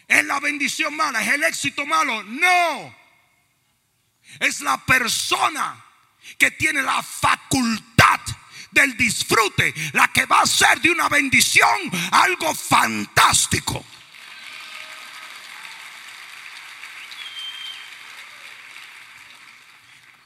[0.07, 1.21] ¿Es la bendición mala?
[1.21, 2.23] ¿Es el éxito malo?
[2.23, 2.95] No.
[4.39, 5.83] Es la persona
[6.37, 8.21] que tiene la facultad
[8.71, 13.85] del disfrute la que va a ser de una bendición algo fantástico.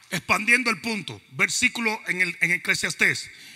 [0.10, 2.62] Expandiendo el punto, versículo en el en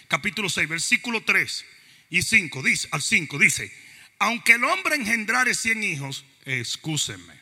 [0.07, 1.65] capítulo 6, versículo 3
[2.11, 3.85] y 5, dice, al 5 dice,
[4.19, 7.34] aunque el hombre engendrare 100 hijos, escúsenme,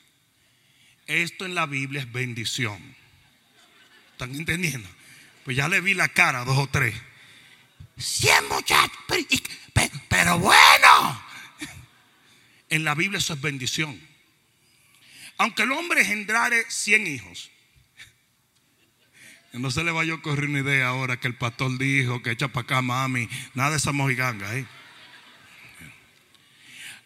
[1.08, 2.96] esto en la Biblia es bendición.
[4.12, 4.88] ¿Están entendiendo?
[5.44, 6.96] Pues ya le vi la cara dos o tres.
[7.98, 8.98] 100 muchachos,
[9.74, 11.24] pero, pero bueno.
[12.70, 14.00] En la Biblia eso es bendición.
[15.38, 17.52] Aunque el hombre engendrare 100 hijos,
[19.54, 22.48] no se le vaya a ocurrir una idea ahora que el pastor dijo que echa
[22.48, 23.28] para acá mami.
[23.54, 24.56] Nada de esa mojiganga.
[24.56, 24.66] ¿eh?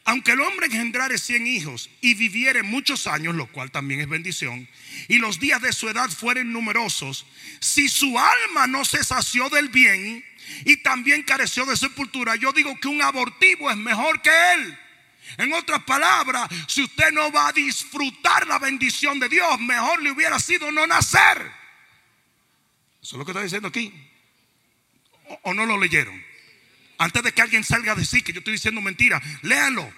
[0.07, 4.65] Aunque el hombre engendrare cien hijos y viviere muchos años, lo cual también es bendición,
[5.09, 7.25] y los días de su edad fueren numerosos,
[7.59, 10.23] si su alma no se sació del bien
[10.63, 14.79] y también careció de sepultura, yo digo que un abortivo es mejor que él.
[15.39, 20.11] En otras palabras, si usted no va a disfrutar la bendición de Dios, mejor le
[20.11, 21.51] hubiera sido no nacer.
[23.01, 23.93] Eso es lo que está diciendo aquí.
[25.43, 26.23] ¿O, no lo leyeron?
[26.97, 29.91] Antes de que alguien salga a decir que yo estoy diciendo mentira, léalo.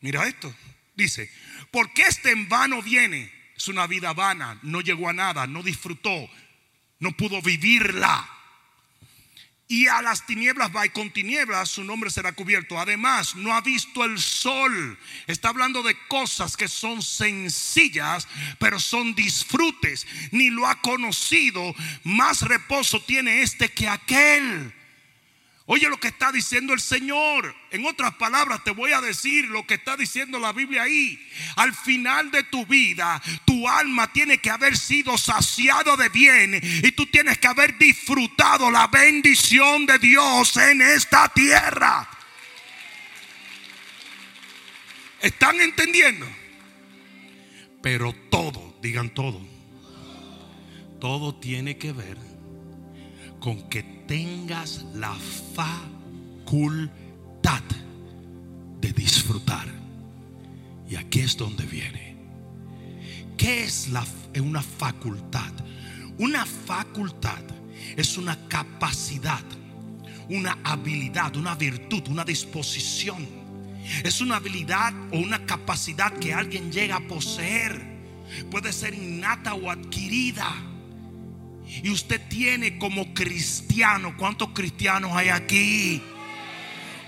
[0.00, 0.54] Mira esto.
[0.94, 1.30] Dice,
[1.70, 3.32] porque este en vano viene.
[3.56, 6.30] Es una vida vana, no llegó a nada, no disfrutó,
[6.98, 8.40] no pudo vivirla
[9.70, 12.80] y a las tinieblas va y con tinieblas su nombre será cubierto.
[12.80, 14.98] Además, no ha visto el sol.
[15.28, 18.26] Está hablando de cosas que son sencillas,
[18.58, 20.08] pero son disfrutes.
[20.32, 21.72] Ni lo ha conocido.
[22.02, 24.74] Más reposo tiene este que aquel.
[25.72, 27.54] Oye lo que está diciendo el Señor.
[27.70, 31.16] En otras palabras, te voy a decir lo que está diciendo la Biblia ahí.
[31.54, 36.90] Al final de tu vida, tu alma tiene que haber sido saciado de bien y
[36.90, 42.10] tú tienes que haber disfrutado la bendición de Dios en esta tierra.
[45.20, 46.26] ¿Están entendiendo?
[47.80, 49.40] Pero todo, digan todo,
[51.00, 52.18] todo tiene que ver
[53.40, 55.16] con que tengas la
[55.54, 56.92] facultad
[58.80, 59.66] de disfrutar.
[60.88, 62.16] Y aquí es donde viene.
[63.36, 64.04] ¿Qué es la,
[64.40, 65.52] una facultad?
[66.18, 67.42] Una facultad
[67.96, 69.42] es una capacidad,
[70.28, 73.26] una habilidad, una virtud, una disposición.
[74.04, 77.82] Es una habilidad o una capacidad que alguien llega a poseer.
[78.50, 80.69] Puede ser innata o adquirida.
[81.82, 86.02] Y usted tiene como cristiano, ¿cuántos cristianos hay aquí?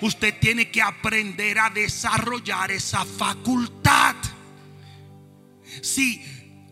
[0.00, 4.16] Usted tiene que aprender a desarrollar esa facultad.
[5.80, 6.22] Si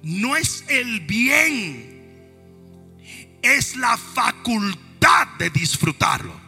[0.03, 1.91] no es el bien
[3.43, 6.39] es la facultad de disfrutarlo.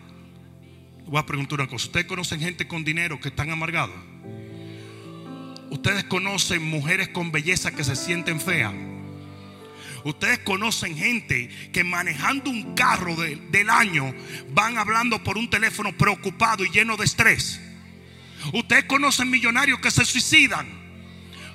[1.07, 1.86] Voy a preguntar una cosa.
[1.86, 3.97] ¿Ustedes conocen gente con dinero que están amargados?
[5.70, 8.74] ¿Ustedes conocen mujeres con belleza que se sienten feas?
[10.05, 14.14] Ustedes conocen gente que manejando un carro del año
[14.50, 17.61] van hablando por un teléfono preocupado y lleno de estrés.
[18.53, 20.66] Ustedes conocen millonarios que se suicidan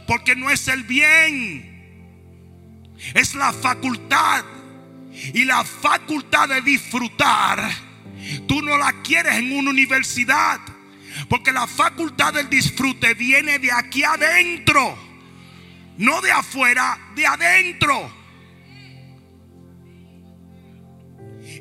[0.07, 1.75] porque no es el bien,
[3.13, 4.45] es la facultad
[5.33, 7.69] y la facultad de disfrutar,
[8.47, 10.59] tú no la quieres en una universidad.
[11.29, 14.97] Porque la facultad del disfrute viene de aquí adentro.
[15.97, 18.16] No de afuera, de adentro.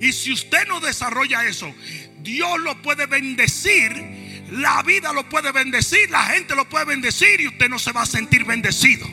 [0.00, 1.72] Y si usted no desarrolla eso,
[2.20, 7.48] Dios lo puede bendecir, la vida lo puede bendecir, la gente lo puede bendecir y
[7.48, 9.06] usted no se va a sentir bendecido.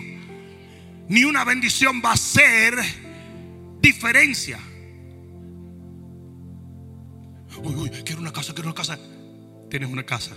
[1.09, 2.75] Ni una bendición va a ser
[3.81, 4.59] diferencia.
[7.57, 8.97] Uy, uy, quiero una casa, quiero una casa.
[9.69, 10.35] Tienes una casa,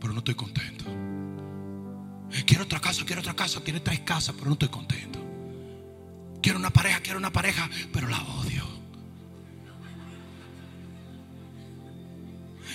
[0.00, 0.84] pero no estoy contento.
[2.46, 3.62] Quiero otra casa, quiero otra casa.
[3.62, 5.20] Tienes tres casas, pero no estoy contento.
[6.42, 8.73] Quiero una pareja, quiero una pareja, pero la odio.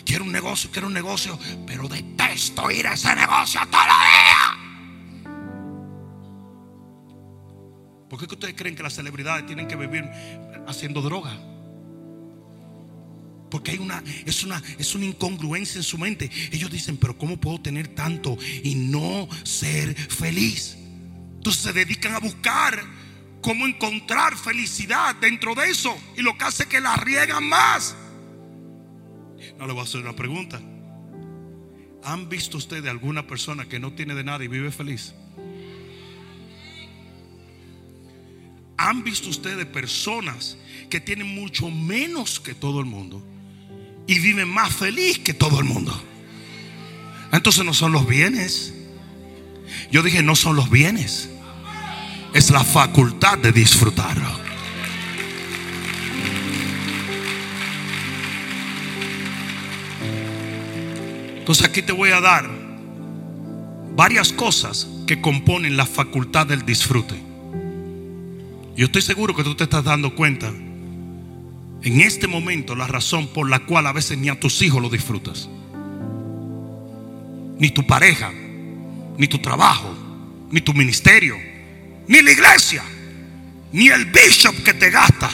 [0.05, 4.69] Quiero un negocio, quiero un negocio, pero detesto ir a ese negocio todos los días.
[8.09, 10.03] ¿Por qué ustedes creen que las celebridades tienen que vivir
[10.67, 11.37] haciendo droga?
[13.51, 16.29] Porque hay una es, una, es una incongruencia en su mente.
[16.51, 20.77] Ellos dicen, pero ¿cómo puedo tener tanto y no ser feliz?
[21.37, 22.83] Entonces se dedican a buscar
[23.41, 25.95] cómo encontrar felicidad dentro de eso.
[26.17, 27.95] Y lo que hace que la riegan más.
[29.60, 30.62] No le voy a hacer una pregunta.
[32.05, 35.14] ¿Han visto ustedes alguna persona que no tiene de nada y vive feliz?
[38.78, 40.57] ¿Han visto ustedes personas
[40.89, 43.22] que tienen mucho menos que todo el mundo
[44.07, 46.01] y viven más feliz que todo el mundo?
[47.34, 48.74] Entonces no son los bienes.
[49.91, 51.30] Yo dije, no son los bienes.
[52.34, 54.49] Es la facultad de disfrutarlo.
[61.50, 62.47] Entonces aquí te voy a dar
[63.95, 67.16] varias cosas que componen la facultad del disfrute.
[68.76, 73.50] Yo estoy seguro que tú te estás dando cuenta en este momento la razón por
[73.50, 75.50] la cual a veces ni a tus hijos lo disfrutas.
[77.58, 78.32] Ni tu pareja,
[79.18, 79.91] ni tu trabajo,
[80.52, 81.36] ni tu ministerio,
[82.08, 82.84] ni la iglesia,
[83.72, 85.32] ni el bishop que te gasta.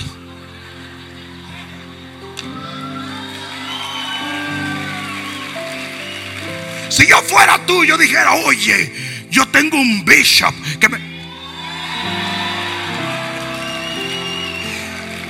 [6.96, 8.90] Si yo fuera tú, yo dijera, oye,
[9.30, 10.98] yo tengo un bishop que me...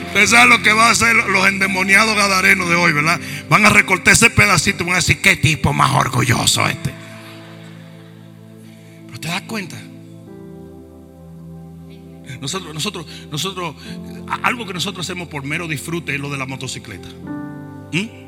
[0.10, 3.20] Usted sabe lo que va a hacer los endemoniados gadarenos de hoy, ¿verdad?
[3.50, 6.94] Van a recortar ese pedacito y van a decir, qué tipo más orgulloso este.
[9.08, 9.76] Pero te das cuenta.
[12.40, 13.76] Nosotros, nosotros, nosotros,
[14.44, 17.08] algo que nosotros hacemos por mero disfrute es lo de la motocicleta.
[17.92, 18.25] ¿Mm?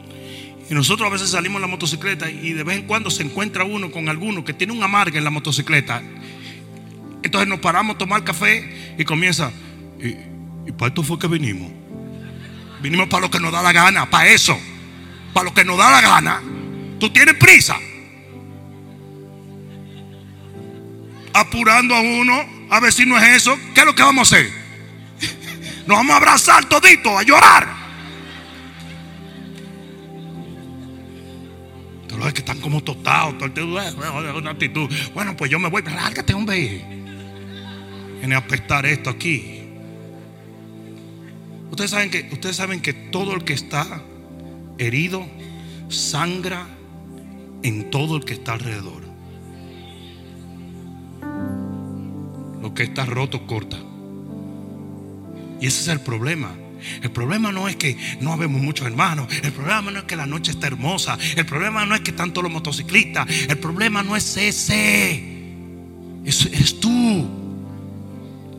[0.70, 3.64] Y nosotros a veces salimos en la motocicleta y de vez en cuando se encuentra
[3.64, 6.02] uno con alguno que tiene un amarga en la motocicleta.
[7.24, 9.52] Entonces nos paramos a tomar café y comienza.
[10.00, 10.08] Y,
[10.68, 11.72] y para esto fue que vinimos.
[12.82, 14.58] Vinimos para lo que nos da la gana, para eso.
[15.34, 16.42] Para lo que nos da la gana.
[17.00, 17.78] Tú tienes prisa.
[21.34, 23.58] Apurando a uno, a ver si no es eso.
[23.74, 24.52] ¿Qué es lo que vamos a hacer?
[25.88, 27.77] Nos vamos a abrazar toditos, a llorar.
[32.18, 33.36] Todos los que están como tostados,
[34.36, 34.90] una actitud.
[35.14, 36.84] Bueno, pues yo me voy, lárgate, hombre.
[38.18, 39.62] Viene a apestar esto aquí.
[41.70, 44.02] Ustedes saben que, ustedes saben que todo el que está
[44.80, 45.28] herido
[45.90, 46.68] sangra
[47.62, 49.04] en todo el que está alrededor.
[52.64, 53.78] Lo que está roto corta.
[55.62, 56.50] Y ese es el problema.
[57.02, 59.28] El problema no es que no habemos muchos hermanos.
[59.44, 61.18] El problema no es que la noche está hermosa.
[61.36, 63.28] El problema no es que todos los motociclistas.
[63.48, 65.24] El problema no es ese.
[66.26, 67.28] Eso eres tú.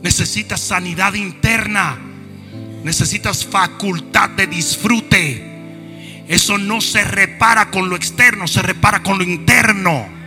[0.01, 1.97] Necesitas sanidad interna.
[2.83, 5.45] Necesitas facultad de disfrute.
[6.27, 10.18] Eso no se repara con lo externo, se repara con lo interno.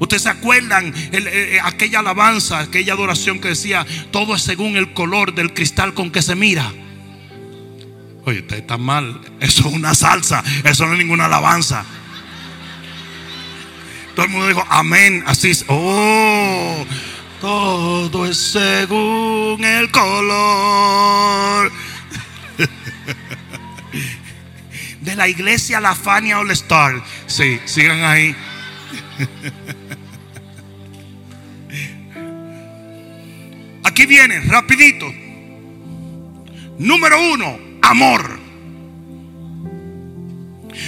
[0.00, 5.34] Ustedes se acuerdan eh, aquella alabanza, aquella adoración que decía, todo es según el color
[5.34, 6.72] del cristal con que se mira.
[8.24, 9.20] Oye, usted está mal.
[9.40, 10.42] Eso es una salsa.
[10.64, 11.84] Eso no es ninguna alabanza.
[14.14, 15.22] Todo el mundo dijo, amén.
[15.26, 15.66] Así es.
[15.68, 16.86] Oh,
[17.42, 21.70] todo es según el color.
[25.02, 27.02] De la iglesia La Fania All Star.
[27.26, 28.34] Sí, sigan ahí.
[34.00, 35.12] Aquí viene, rapidito.
[36.78, 38.40] Número uno, amor.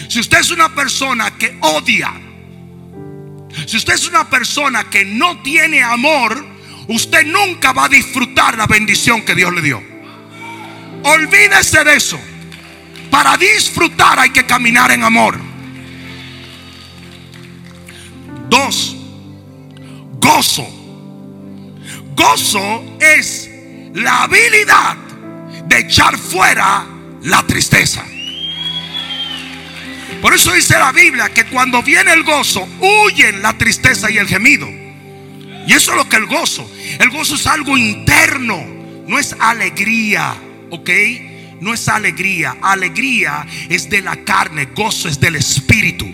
[0.08, 2.10] Si usted es una persona que odia,
[3.66, 6.42] si usted es una persona que no tiene amor,
[6.88, 9.82] usted nunca va a disfrutar la bendición que Dios le dio.
[11.02, 12.18] Olvídese de eso.
[13.10, 15.38] Para disfrutar hay que caminar en amor.
[18.48, 18.96] Dos,
[20.18, 20.81] gozo.
[22.14, 23.48] Gozo es
[23.94, 24.96] la habilidad
[25.66, 26.86] de echar fuera
[27.22, 28.04] la tristeza.
[30.20, 34.28] Por eso dice la Biblia que cuando viene el gozo, huyen la tristeza y el
[34.28, 34.68] gemido.
[35.66, 36.70] Y eso es lo que el gozo.
[36.98, 38.64] El gozo es algo interno,
[39.06, 40.34] no es alegría,
[40.70, 40.90] ¿ok?
[41.60, 42.56] No es alegría.
[42.60, 46.06] Alegría es de la carne, gozo es del espíritu.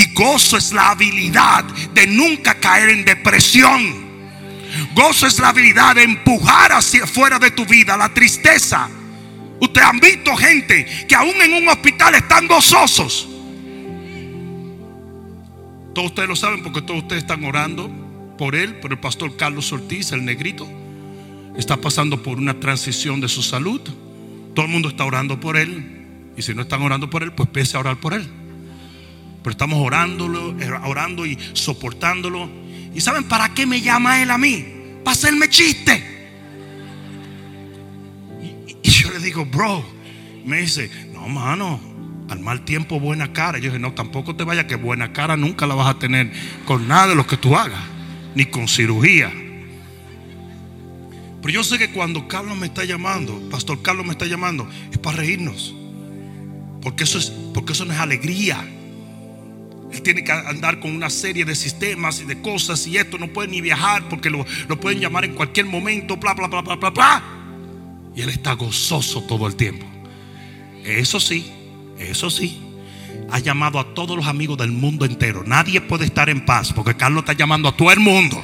[0.00, 4.10] Y gozo es la habilidad de nunca caer en depresión.
[4.94, 8.88] Gozo es la habilidad de empujar hacia fuera de tu vida la tristeza
[9.60, 13.28] Ustedes han visto gente que aún en un hospital están gozosos.
[15.94, 17.90] Todos ustedes lo saben porque todos ustedes están orando
[18.38, 20.66] por él, por el pastor Carlos Ortiz, el negrito.
[21.58, 23.82] Está pasando por una transición de su salud.
[24.54, 26.06] Todo el mundo está orando por él.
[26.38, 28.26] Y si no están orando por él, pues pese a orar por él.
[29.42, 32.48] Pero estamos orándolo, orando y soportándolo.
[32.94, 34.66] ¿Y saben para qué me llama él a mí?
[35.04, 36.18] Para hacerme chiste.
[38.82, 39.84] Y yo le digo, bro,
[40.44, 41.80] me dice, no, mano,
[42.28, 43.58] al mal tiempo buena cara.
[43.58, 46.32] Yo dije, no, tampoco te vayas que buena cara nunca la vas a tener
[46.64, 47.82] con nada de lo que tú hagas,
[48.34, 49.32] ni con cirugía.
[51.42, 54.98] Pero yo sé que cuando Carlos me está llamando, Pastor Carlos me está llamando, es
[54.98, 55.74] para reírnos.
[56.82, 58.66] Porque eso, es, porque eso no es alegría.
[59.92, 63.28] Él tiene que andar con una serie de sistemas y de cosas y esto no
[63.28, 64.44] puede ni viajar porque lo,
[64.80, 67.22] pueden llamar en cualquier momento, bla, bla, bla, bla, bla, bla.
[68.14, 69.86] Y él está gozoso todo el tiempo.
[70.84, 71.50] Eso sí,
[71.98, 72.60] eso sí.
[73.30, 75.42] Ha llamado a todos los amigos del mundo entero.
[75.44, 78.42] Nadie puede estar en paz porque Carlos está llamando a todo el mundo.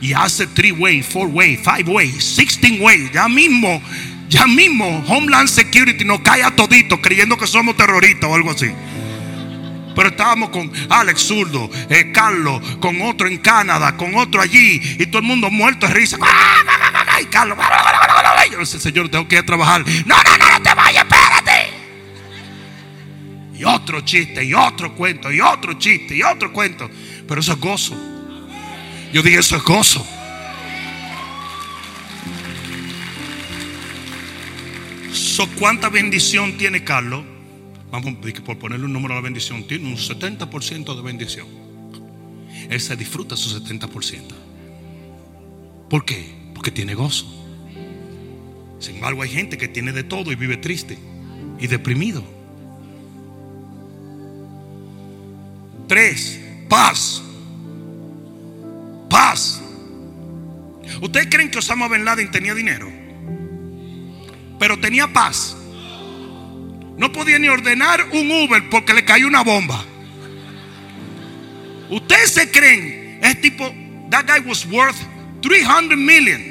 [0.00, 3.10] Y hace three way, four way, five way, sixteen way.
[3.12, 3.82] Ya mismo,
[4.30, 8.70] ya mismo, Homeland Security nos cae a todito creyendo que somos terroristas o algo así.
[9.94, 15.06] Pero estábamos con Alex Zurdo, eh, Carlos, con otro en Canadá, con otro allí, y
[15.06, 16.16] todo el mundo muerto de risa.
[17.08, 17.58] ¡Ay, Carlos!
[18.50, 19.84] Yo le Señor, tengo que ir a trabajar.
[20.06, 21.70] No, no, no, no te vayas, espérate.
[23.58, 26.90] Y otro chiste, y otro cuento, y otro chiste, y otro cuento.
[27.28, 27.94] Pero eso es gozo.
[29.12, 30.06] Yo dije, eso es gozo.
[35.12, 37.24] So, ¿Cuánta bendición tiene Carlos?
[37.90, 38.14] Vamos,
[38.44, 41.46] por ponerle un número a la bendición, tiene un 70% de bendición.
[42.68, 44.20] Él se disfruta su 70%.
[45.88, 46.32] ¿Por qué?
[46.54, 47.26] Porque tiene gozo.
[48.78, 50.96] Sin embargo, hay gente que tiene de todo y vive triste
[51.58, 52.22] y deprimido.
[55.88, 57.22] Tres, paz.
[59.08, 59.60] Paz.
[61.02, 62.88] ¿Ustedes creen que Osama Ben Laden tenía dinero?
[64.60, 65.56] Pero tenía paz.
[67.00, 69.82] No podía ni ordenar un Uber porque le cayó una bomba.
[71.88, 73.74] Ustedes se creen, es tipo,
[74.10, 74.98] that guy was worth
[75.40, 76.42] 300 million.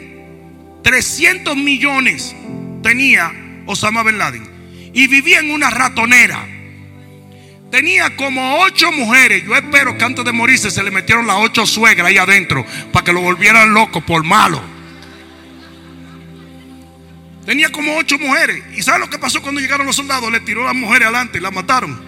[0.84, 2.36] 300 millones
[2.82, 3.32] tenía
[3.68, 4.50] Osama Ben Laden.
[4.91, 6.43] Y vivía en una ratonera.
[7.70, 9.43] Tenía como ocho mujeres.
[9.45, 13.06] Yo espero que antes de morirse se le metieron las ocho suegras ahí adentro para
[13.06, 14.60] que lo volvieran loco por malo.
[17.50, 18.64] Tenía como ocho mujeres.
[18.78, 20.32] ¿Y sabe lo que pasó cuando llegaron los soldados?
[20.32, 22.00] Le tiró a las mujeres adelante y las mataron.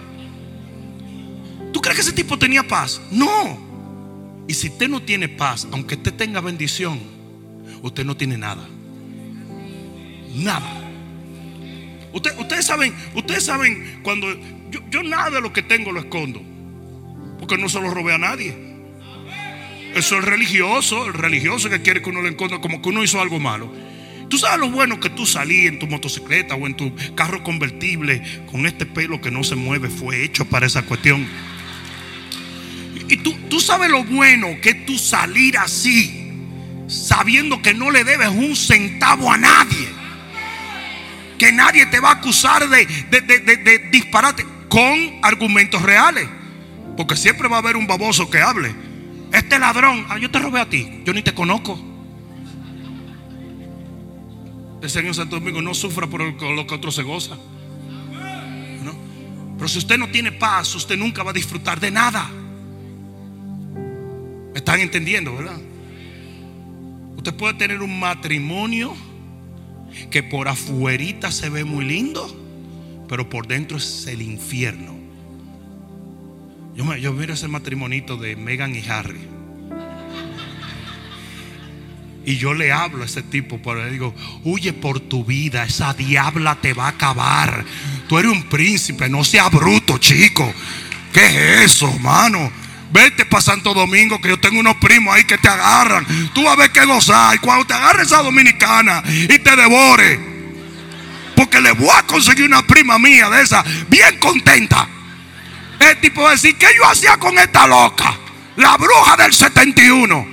[1.72, 3.00] ¿Tú crees que ese tipo tenía paz?
[3.10, 4.46] No.
[4.46, 7.00] Y si usted no tiene paz, aunque usted tenga bendición,
[7.82, 8.68] usted no tiene nada.
[10.32, 10.80] nada.
[12.12, 14.28] ustedes saben, ustedes saben cuando
[14.70, 16.40] yo, yo nada de lo que tengo lo escondo.
[17.40, 18.56] Porque no se lo robé a nadie.
[19.96, 23.20] Eso es religioso, el religioso que quiere que uno lo esconda como que uno hizo
[23.20, 23.91] algo malo.
[24.32, 28.22] Tú sabes lo bueno que tú salí en tu motocicleta o en tu carro convertible
[28.50, 31.28] con este pelo que no se mueve, fue hecho para esa cuestión.
[33.10, 36.32] Y tú, tú sabes lo bueno que tú salir así,
[36.88, 39.88] sabiendo que no le debes un centavo a nadie.
[41.36, 46.26] Que nadie te va a acusar de, de disparate con argumentos reales.
[46.96, 48.74] Porque siempre va a haber un baboso que hable.
[49.30, 51.91] Este ladrón, ah, yo te robé a ti, yo ni te conozco.
[54.82, 57.38] El Señor Santo Domingo no sufra por lo que otro se goza.
[59.56, 62.28] Pero si usted no tiene paz, usted nunca va a disfrutar de nada.
[64.52, 65.60] ¿Me están entendiendo, verdad?
[67.16, 68.92] Usted puede tener un matrimonio
[70.10, 72.26] que por afuerita se ve muy lindo,
[73.08, 74.96] pero por dentro es el infierno.
[76.74, 79.31] Yo, yo miro ese matrimonito de Megan y Harry.
[82.24, 84.14] Y yo le hablo a ese tipo, pero le digo,
[84.44, 87.64] huye por tu vida, esa diabla te va a acabar.
[88.08, 90.52] Tú eres un príncipe, no seas bruto, chico.
[91.12, 92.50] ¿Qué es eso, hermano?
[92.92, 96.06] Vete para Santo Domingo, que yo tengo unos primos ahí que te agarran.
[96.32, 97.34] Tú vas a ver qué gozar.
[97.34, 100.20] Y cuando te agarre esa dominicana y te devore,
[101.34, 104.86] porque le voy a conseguir una prima mía de esa, bien contenta.
[105.80, 108.16] El tipo va a decir, ¿qué yo hacía con esta loca?
[108.56, 110.31] La bruja del 71.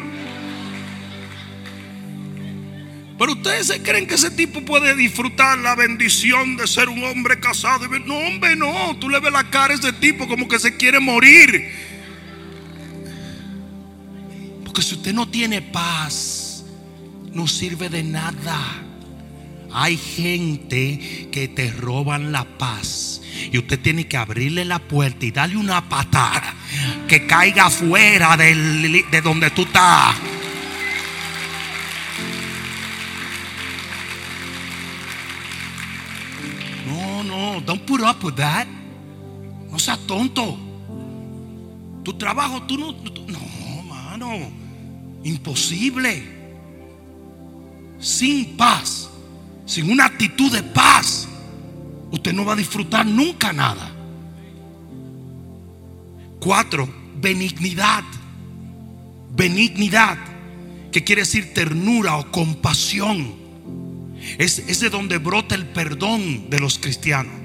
[3.19, 7.37] Pero ustedes se creen que ese tipo puede disfrutar la bendición de ser un hombre
[7.41, 7.85] casado.
[8.05, 8.95] No, hombre, no.
[8.97, 11.69] Tú le ves la cara a ese tipo como que se quiere morir.
[14.63, 16.63] Porque si usted no tiene paz,
[17.33, 18.85] no sirve de nada.
[19.73, 23.21] Hay gente que te roban la paz.
[23.51, 26.55] Y usted tiene que abrirle la puerta y darle una patada
[27.09, 30.15] que caiga fuera de donde tú estás.
[37.49, 38.67] No, don't put up with that.
[39.69, 40.57] No seas tonto.
[42.03, 42.91] Tu trabajo, tú no,
[43.27, 44.51] no, mano,
[45.23, 46.37] imposible.
[47.99, 49.09] Sin paz,
[49.65, 51.27] sin una actitud de paz,
[52.11, 53.91] usted no va a disfrutar nunca nada.
[56.39, 56.87] Cuatro,
[57.19, 58.03] benignidad.
[59.35, 60.17] Benignidad,
[60.91, 63.39] que quiere decir ternura o compasión.
[64.37, 67.38] Es, de donde brota el perdón de los cristianos.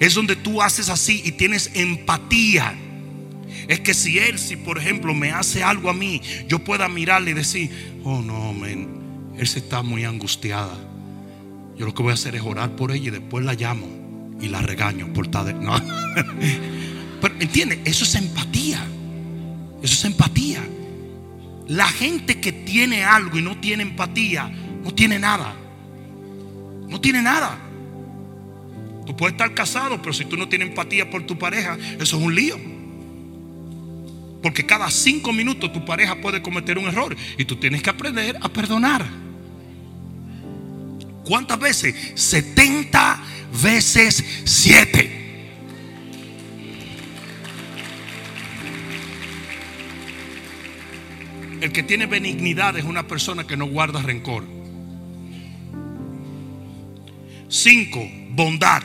[0.00, 2.74] Es donde tú haces así y tienes empatía.
[3.68, 7.32] Es que si él, si por ejemplo me hace algo a mí, yo pueda mirarle
[7.32, 10.76] y decir, oh no, men, él se está muy angustiada.
[11.76, 13.86] Yo lo que voy a hacer es orar por ella y después la llamo
[14.40, 15.76] y la regaño por tal No.
[17.20, 18.84] Pero entiende, eso es empatía.
[19.82, 20.62] Eso es empatía.
[21.68, 24.48] La gente que tiene algo y no tiene empatía,
[24.84, 25.54] no tiene nada.
[26.88, 27.58] No tiene nada.
[29.06, 32.22] Tú puedes estar casado, pero si tú no tienes empatía por tu pareja, eso es
[32.22, 32.58] un lío.
[34.42, 38.36] Porque cada cinco minutos tu pareja puede cometer un error y tú tienes que aprender
[38.40, 39.06] a perdonar.
[41.24, 41.94] ¿Cuántas veces?
[42.14, 43.22] 70
[43.62, 45.16] veces 7.
[51.60, 54.44] El que tiene benignidad es una persona que no guarda rencor.
[57.48, 58.82] Cinco, bondad.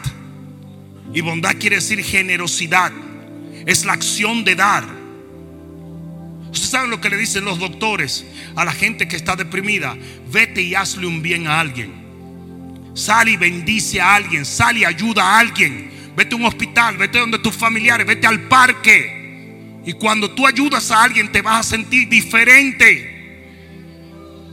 [1.14, 2.92] Y bondad quiere decir generosidad.
[3.66, 4.84] Es la acción de dar.
[6.52, 9.98] Ustedes saben lo que le dicen los doctores a la gente que está deprimida.
[10.32, 12.92] Vete y hazle un bien a alguien.
[12.94, 14.46] Sal y bendice a alguien.
[14.46, 15.92] Sal y ayuda a alguien.
[16.16, 16.98] Vete a un hospital.
[16.98, 18.06] Vete donde tus familiares.
[18.06, 19.20] Vete al parque.
[19.86, 23.18] Y cuando tú ayudas a alguien te vas a sentir diferente.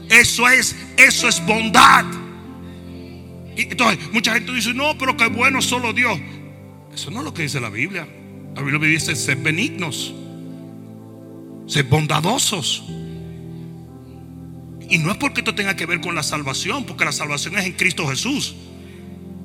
[0.08, 2.06] Eso es, eso es bondad
[3.62, 6.18] entonces, mucha gente dice, no, pero qué bueno solo Dios.
[6.94, 8.06] Eso no es lo que dice la Biblia.
[8.54, 10.14] La Biblia dice, ser benignos,
[11.66, 12.84] ser bondadosos.
[14.90, 17.66] Y no es porque esto tenga que ver con la salvación, porque la salvación es
[17.66, 18.54] en Cristo Jesús.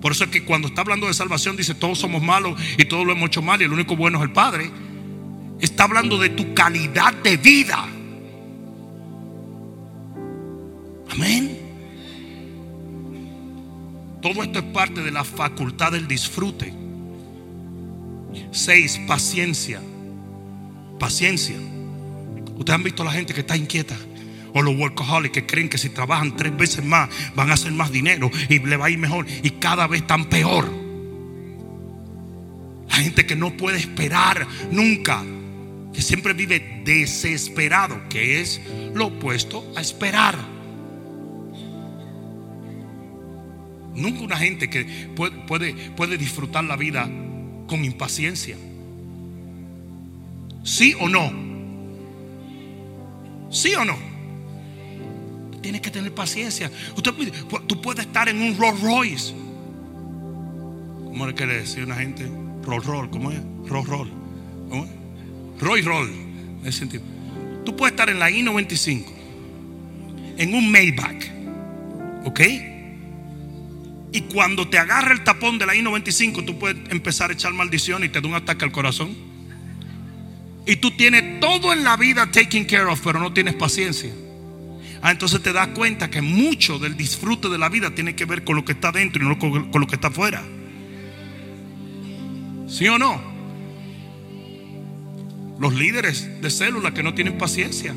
[0.02, 3.06] Por eso es que cuando está hablando de salvación dice todos somos malos y todos
[3.06, 4.70] lo hemos hecho mal y el único bueno es el Padre.
[5.62, 7.88] Está hablando de tu calidad de vida.
[11.10, 11.63] Amén.
[14.24, 16.74] Todo esto es parte de la facultad del disfrute.
[18.52, 19.82] Seis, paciencia.
[20.98, 21.58] Paciencia.
[22.56, 23.98] Ustedes han visto a la gente que está inquieta.
[24.54, 27.92] O los workaholics que creen que si trabajan tres veces más van a hacer más
[27.92, 30.72] dinero y le va a ir mejor y cada vez están peor.
[32.88, 35.22] La gente que no puede esperar nunca,
[35.94, 38.62] que siempre vive desesperado, que es
[38.94, 40.53] lo opuesto a esperar.
[43.96, 44.86] Nunca una gente que
[45.16, 47.10] puede, puede, puede disfrutar la vida
[47.68, 48.58] con impaciencia.
[50.64, 51.32] ¿Sí o no?
[53.50, 53.96] ¿Sí o no?
[55.62, 56.72] Tienes que tener paciencia.
[56.96, 57.14] Usted,
[57.68, 59.34] tú puedes estar en un Rolls Royce.
[61.06, 62.30] ¿Cómo le quiere decir una gente?
[62.64, 63.40] Rolls Roll, ¿cómo es?
[63.68, 64.10] Rolls Roll.
[64.70, 64.92] ¿Cómo es?
[65.62, 66.10] Roy Roll.
[66.10, 67.04] En ese sentido.
[67.66, 69.06] Tú puedes estar en la I-95,
[70.38, 71.24] en un Maybach,
[72.26, 72.40] ¿ok?
[74.14, 78.04] Y cuando te agarra el tapón de la I-95, tú puedes empezar a echar maldición
[78.04, 79.16] y te da un ataque al corazón.
[80.68, 84.14] Y tú tienes todo en la vida taken care of, pero no tienes paciencia.
[85.02, 88.44] Ah, entonces te das cuenta que mucho del disfrute de la vida tiene que ver
[88.44, 90.44] con lo que está dentro y no con, lo que está afuera.
[92.70, 93.20] ¿Sí o no?
[95.60, 97.96] Los líderes de células que no tienen paciencia.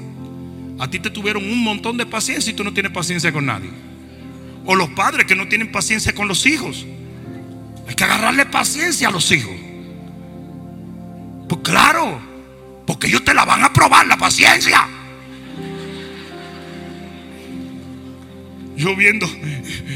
[0.78, 3.70] A ti te tuvieron un montón de paciencia y tú no tienes paciencia con nadie.
[4.66, 6.86] O los padres que no tienen paciencia con los hijos.
[7.88, 9.54] Hay que agarrarle paciencia a los hijos.
[11.48, 12.20] Pues claro,
[12.86, 14.88] porque ellos te la van a probar la paciencia.
[18.76, 19.26] Yo viendo,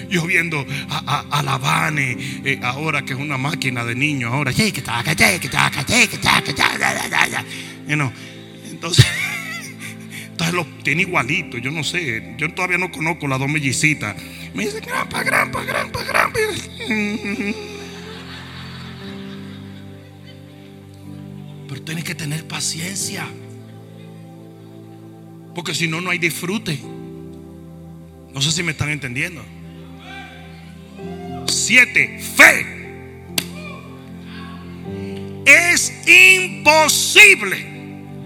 [0.09, 4.53] yo viendo a, a, a eh, ahora que es una máquina de niños, ahora,
[8.71, 9.05] entonces,
[10.41, 14.17] entonces lo tiene igualito, yo no sé, yo todavía no conozco las dos mellicitas.
[14.55, 16.41] Me dice, grampa, grampa, grampa, grampa.
[21.69, 23.29] Pero tienes que tener paciencia.
[25.55, 26.81] Porque si no, no hay disfrute.
[28.33, 29.45] No sé si me están entendiendo.
[31.49, 32.81] Siete, fe.
[35.45, 37.80] Es imposible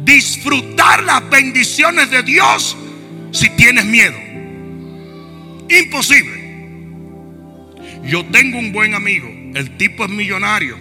[0.05, 2.77] disfrutar las bendiciones de Dios
[3.33, 4.17] si tienes miedo.
[5.69, 6.45] Imposible.
[8.05, 9.29] Yo tengo un buen amigo.
[9.55, 10.77] El tipo es millonario.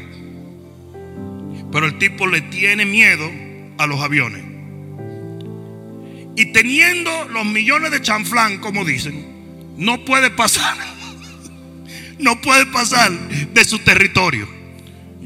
[1.71, 3.29] Pero el tipo le tiene miedo
[3.77, 4.43] a los aviones.
[6.35, 9.25] Y teniendo los millones de chanflán, como dicen,
[9.77, 10.77] no puede pasar.
[12.19, 14.47] No puede pasar de su territorio.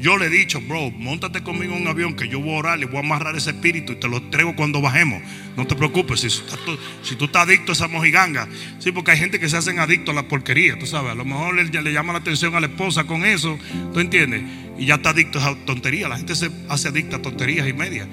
[0.00, 2.78] Yo le he dicho, bro, montate conmigo en un avión que yo voy a orar,
[2.78, 5.20] le voy a amarrar ese espíritu y te lo traigo cuando bajemos.
[5.56, 8.48] No te preocupes, si, si tú estás adicto a esa mojiganga.
[8.78, 11.10] Sí, porque hay gente que se hacen adicto a la porquería, tú sabes.
[11.10, 13.58] A lo mejor le, le llama la atención a la esposa con eso,
[13.92, 14.42] ¿tú entiendes?
[14.78, 16.08] Y ya está adicto a esa tontería.
[16.08, 18.06] La gente se hace adicta a tonterías y medias.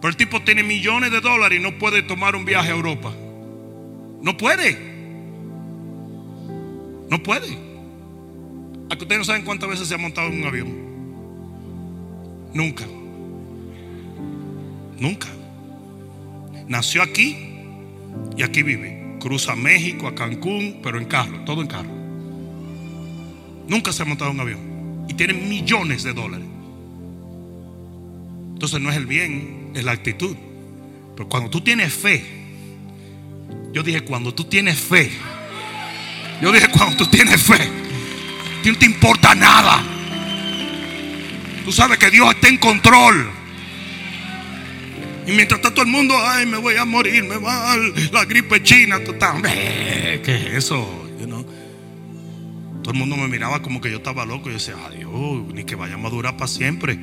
[0.00, 3.12] Pero el tipo tiene millones de dólares y no puede tomar un viaje a Europa.
[4.22, 4.78] No puede.
[7.10, 7.58] No puede.
[8.90, 10.89] A que ustedes no saben cuántas veces se ha montado en un avión.
[12.52, 12.84] Nunca.
[14.98, 15.28] Nunca.
[16.68, 17.36] Nació aquí
[18.36, 19.16] y aquí vive.
[19.20, 21.90] Cruza México, a Cancún, pero en carro, todo en carro.
[23.68, 25.06] Nunca se ha montado un avión.
[25.08, 26.46] Y tiene millones de dólares.
[28.52, 30.36] Entonces no es el bien, es la actitud.
[31.16, 32.24] Pero cuando tú tienes fe,
[33.72, 35.10] yo dije, cuando tú tienes fe,
[36.42, 37.58] yo dije, cuando tú tienes fe,
[38.64, 39.99] no te importa nada.
[41.70, 43.30] Tú sabes que Dios está en control.
[45.24, 47.76] Y mientras está todo el mundo, ay, me voy a morir, me va
[48.10, 49.14] la gripe china, tú
[49.44, 51.06] ¿qué es eso?
[52.82, 54.48] Todo el mundo me miraba como que yo estaba loco.
[54.48, 56.98] Yo decía, adiós, ni que vaya a madurar para siempre.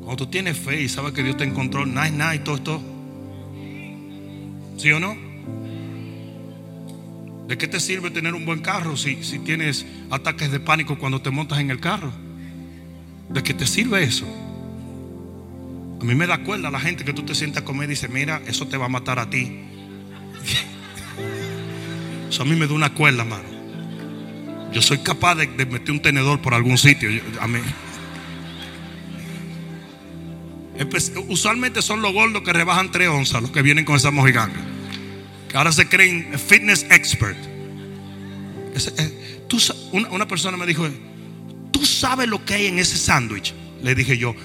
[0.00, 2.54] Cuando tú tienes fe y sabes que Dios te encontró, nada es nada y todo
[2.54, 2.82] esto.
[4.78, 5.14] ¿Sí o no?
[7.48, 11.20] ¿De qué te sirve tener un buen carro si, si tienes ataques de pánico cuando
[11.20, 12.31] te montas en el carro?
[13.32, 14.26] ¿De qué te sirve eso?
[16.00, 18.08] A mí me da cuerda la gente que tú te sientas a comer y dice,
[18.08, 19.60] mira, eso te va a matar a ti.
[22.28, 23.44] Eso a mí me da una cuerda, mano.
[24.72, 27.10] Yo soy capaz de, meter un tenedor por algún sitio.
[27.40, 27.60] a mí.
[31.28, 34.60] Usualmente son los gordos que rebajan 3 onzas los que vienen con esa mojiganga.
[35.48, 37.38] Que ahora se creen fitness expert.
[38.74, 39.48] Eh,
[39.92, 40.88] una, persona me dijo,
[41.82, 43.52] ¿tú sabes lo que hay en ese sándwich?
[43.82, 44.36] Le dije yo,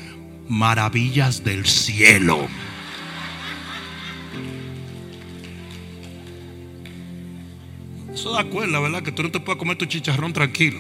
[0.49, 2.47] maravillas del cielo.
[8.11, 9.03] Eso da cuerda, ¿verdad?
[9.03, 10.79] Que tú no te puedes comer tu chicharrón tranquilo.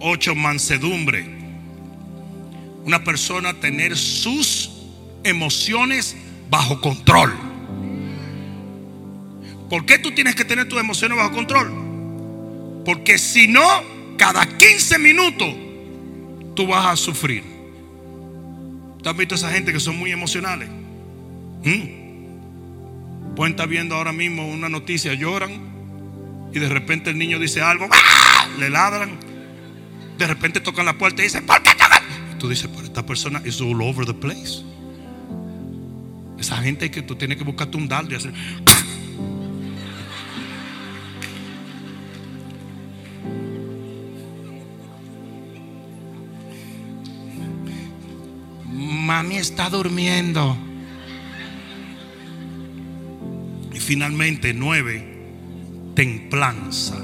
[0.00, 1.24] Ocho, mansedumbre.
[2.84, 4.72] Una persona tener sus
[5.22, 6.16] emociones
[6.50, 7.41] bajo control.
[9.72, 11.72] ¿Por qué tú tienes que tener tus emociones bajo control?
[12.84, 13.66] Porque si no,
[14.18, 15.48] cada 15 minutos
[16.54, 17.42] tú vas a sufrir.
[19.02, 20.68] ¿Tú has visto a esa gente que son muy emocionales?
[21.64, 23.34] ¿Mm?
[23.34, 25.52] Pueden estar viendo ahora mismo una noticia, lloran
[26.52, 28.48] y de repente el niño dice algo, ¡ah!
[28.58, 29.18] le ladran.
[30.18, 32.02] De repente tocan la puerta y dicen, ¿por qué tocan?
[32.38, 34.62] tú dices, pero esta persona es all over the place.
[36.38, 38.34] Esa gente que tú tienes que buscarte un dardo y hacer.
[49.12, 50.56] Mami está durmiendo.
[53.74, 55.04] Y finalmente, nueve,
[55.94, 56.96] templanza.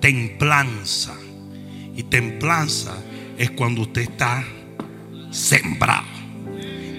[0.00, 1.12] Templanza.
[1.96, 2.96] Y templanza
[3.36, 4.44] es cuando usted está
[5.32, 6.06] sembrado.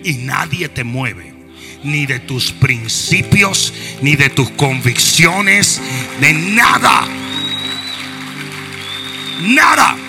[0.03, 1.33] Y nadie te mueve.
[1.81, 5.81] Ni de tus principios, ni de tus convicciones,
[6.19, 7.07] de nada.
[9.43, 10.00] Nada.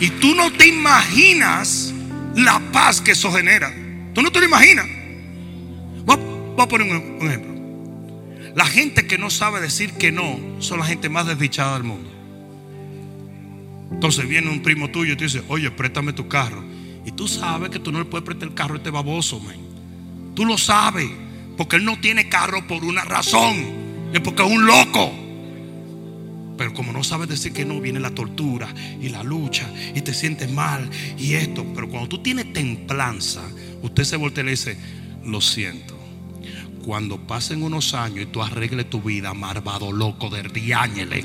[0.00, 1.92] Y tú no te imaginas
[2.34, 3.72] la paz que eso genera.
[4.14, 4.86] Tú no te lo imaginas.
[6.04, 6.16] Voy
[6.58, 8.54] a, poner un, ejemplo.
[8.54, 12.10] La gente que no sabe decir que no son la gente más desdichada del mundo.
[13.90, 16.62] Entonces viene un primo tuyo y te dice, oye, préstame tu carro.
[17.04, 19.56] Y tú sabes que tú no le puedes prestar el carro a este baboso, man.
[20.34, 21.08] Tú lo sabes.
[21.56, 23.56] Porque él no tiene carro por una razón.
[24.12, 25.25] Es porque es un loco.
[26.56, 28.68] Pero como no sabes decir que no, viene la tortura
[29.00, 30.88] y la lucha y te sientes mal
[31.18, 31.66] y esto.
[31.74, 33.42] Pero cuando tú tienes templanza,
[33.82, 34.78] usted se voltea y le dice,
[35.24, 35.98] lo siento.
[36.84, 41.24] Cuando pasen unos años y tú arregles tu vida, marvado loco de riáñele.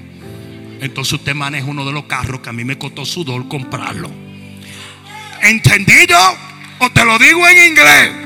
[0.82, 4.10] Entonces usted maneja uno de los carros que a mí me costó sudor comprarlo.
[5.44, 6.18] ¿Entendido?
[6.80, 8.22] O te lo digo en inglés.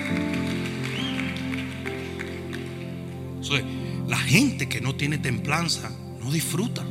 [4.07, 6.83] la gente que no tiene templanza no disfruta.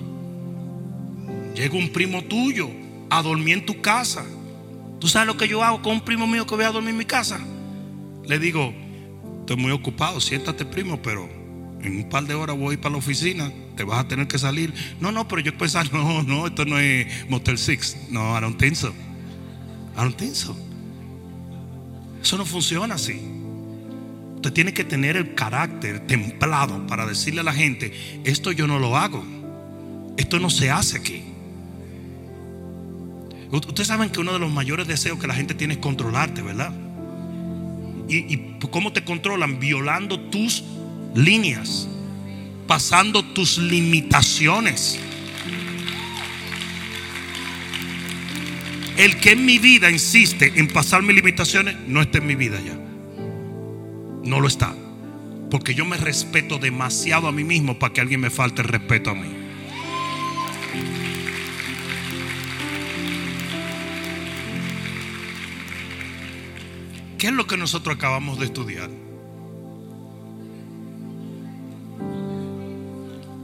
[1.55, 2.69] Llega un primo tuyo
[3.11, 4.25] a dormir en tu casa.
[4.99, 6.99] ¿Tú sabes lo que yo hago con un primo mío que voy a dormir en
[6.99, 7.39] mi casa?
[8.27, 8.75] Le digo,
[9.41, 11.29] estoy muy ocupado, siéntate primo, pero
[11.83, 14.73] en un par de horas voy para la oficina, te vas a tener que salir.
[15.01, 18.09] No, no, pero yo pensaba, no, no, esto no es Motel Six.
[18.11, 18.93] No, I don't think so.
[22.23, 23.21] Eso no funciona así.
[24.37, 27.93] Usted tiene que tener el carácter templado para decirle a la gente,
[28.25, 29.23] esto yo no lo hago.
[30.17, 31.34] Esto no se hace aquí.
[33.55, 36.73] Ustedes saben que uno de los mayores deseos que la gente tiene es controlarte, ¿verdad?
[38.09, 39.61] ¿Y, cómo te controlan?
[39.61, 40.65] Violando tus
[41.15, 41.89] líneas,
[42.67, 44.99] pasando tus limitaciones.
[48.97, 52.59] El que en mi vida insiste en pasar mis limitaciones, no está en mi vida
[52.61, 52.77] ya.
[54.25, 54.75] No lo está.
[55.51, 59.11] Porque yo me respeto demasiado a mí mismo para que alguien me falte el respeto
[59.11, 59.45] a mí.
[67.25, 68.91] ¿Qué es lo que nosotros acabamos de estudiar?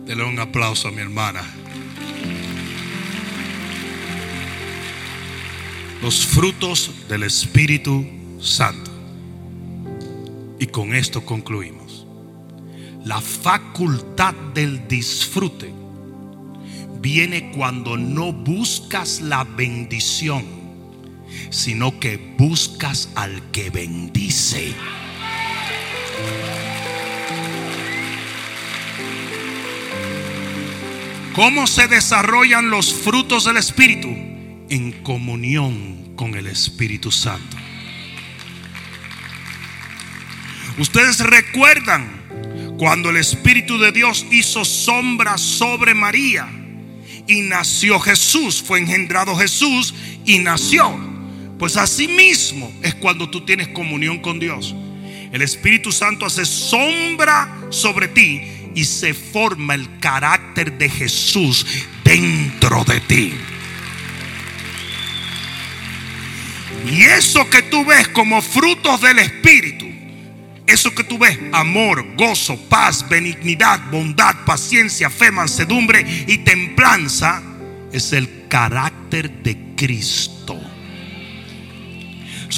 [0.05, 1.41] Dele un aplauso a mi hermana.
[6.03, 8.05] Los frutos del Espíritu
[8.39, 8.91] Santo.
[10.59, 12.07] Y con esto concluimos.
[13.07, 15.73] La facultad del disfrute
[17.01, 20.45] viene cuando no buscas la bendición,
[21.51, 24.75] sino que buscas al que bendice.
[31.35, 34.09] ¿Cómo se desarrollan los frutos del Espíritu?
[34.69, 37.57] En comunión con el Espíritu Santo.
[40.79, 42.21] Ustedes recuerdan
[42.79, 46.49] cuando el Espíritu de Dios hizo sombra sobre María
[47.27, 51.10] y nació Jesús, fue engendrado Jesús y nació.
[51.61, 54.75] Pues así mismo es cuando tú tienes comunión con Dios.
[55.31, 58.41] El Espíritu Santo hace sombra sobre ti
[58.75, 61.67] y se forma el carácter de Jesús
[62.03, 63.35] dentro de ti.
[66.91, 69.87] Y eso que tú ves como frutos del Espíritu,
[70.67, 77.43] eso que tú ves, amor, gozo, paz, benignidad, bondad, paciencia, fe, mansedumbre y templanza,
[77.93, 80.40] es el carácter de Cristo.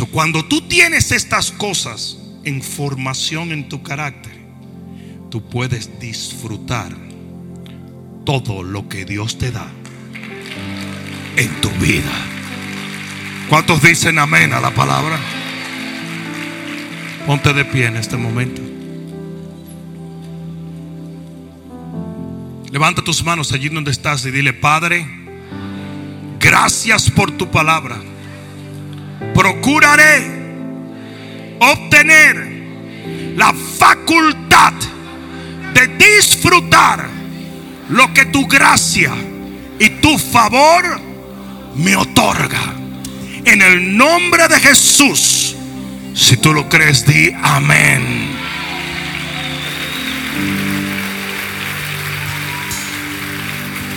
[0.00, 4.32] Cuando tú tienes estas cosas en formación en tu carácter,
[5.30, 6.96] tú puedes disfrutar
[8.24, 9.66] todo lo que Dios te da
[11.36, 12.10] en tu vida.
[13.48, 15.18] ¿Cuántos dicen amén a la palabra?
[17.26, 18.62] Ponte de pie en este momento.
[22.70, 25.06] Levanta tus manos allí donde estás y dile, Padre,
[26.40, 28.11] gracias por tu palabra.
[29.42, 30.22] Procuraré
[31.58, 34.72] obtener la facultad
[35.74, 37.08] de disfrutar
[37.88, 39.12] lo que tu gracia
[39.80, 41.00] y tu favor
[41.74, 42.72] me otorga.
[43.44, 45.56] En el nombre de Jesús,
[46.14, 48.30] si tú lo crees, di amén.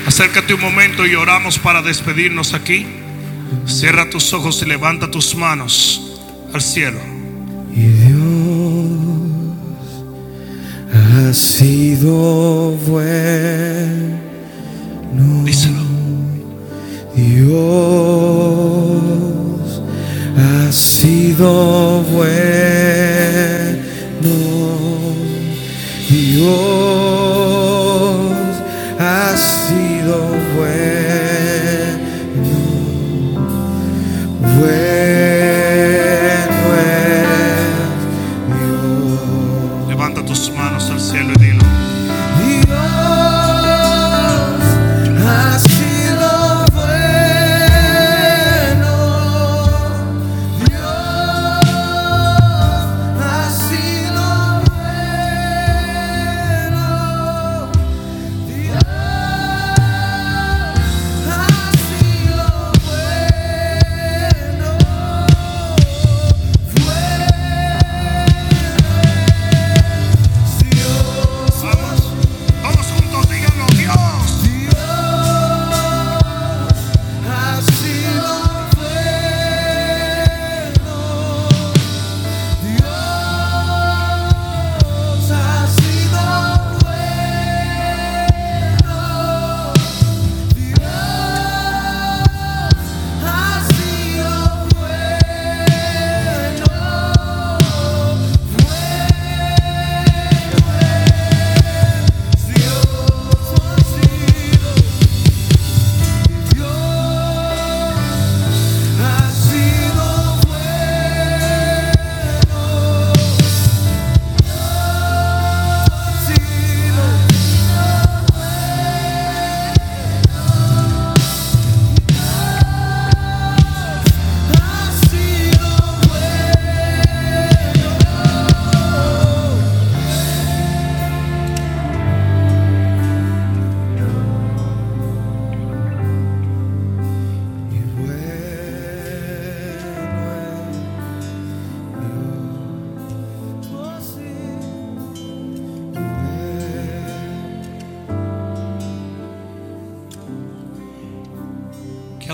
[0.07, 3.04] Acércate un momento y oramos para despedirnos aquí.
[3.65, 6.01] Cierra tus ojos y levanta tus manos
[6.53, 6.99] al cielo.
[7.73, 8.15] Y Dios
[10.93, 14.15] ha sido bueno.
[15.43, 15.83] Díselo.
[17.15, 17.55] Dios
[20.37, 22.54] ha sido bueno.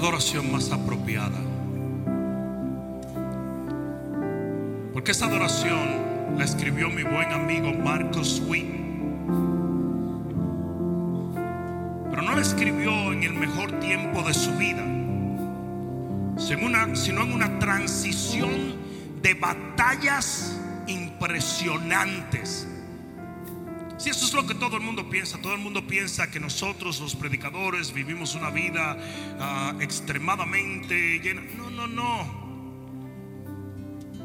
[0.02, 1.38] Adoración más apropiada?
[4.94, 8.66] Porque esa adoración la escribió mi buen amigo Marcos Witt.
[12.10, 14.84] Pero no la escribió en el mejor tiempo de su vida,
[16.96, 18.52] sino en una transición
[19.22, 22.68] de batallas impresionantes.
[24.02, 27.00] Si eso es lo que todo el mundo piensa, todo el mundo piensa que nosotros
[27.00, 28.98] los predicadores vivimos una vida
[29.40, 31.44] ah, extremadamente llena.
[31.56, 32.42] No, no, no.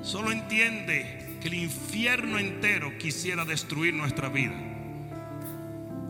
[0.03, 4.55] Solo entiende que el infierno entero quisiera destruir nuestra vida.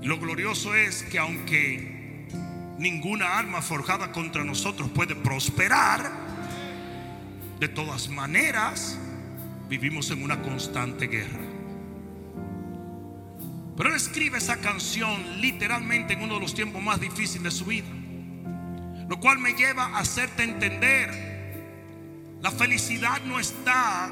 [0.00, 2.28] Lo glorioso es que aunque
[2.78, 6.12] ninguna arma forjada contra nosotros puede prosperar,
[7.58, 8.96] de todas maneras
[9.68, 11.55] vivimos en una constante guerra.
[13.76, 17.64] Pero él escribe esa canción literalmente en uno de los tiempos más difíciles de su
[17.66, 17.86] vida.
[19.08, 21.26] Lo cual me lleva a hacerte entender,
[22.40, 24.10] la felicidad no está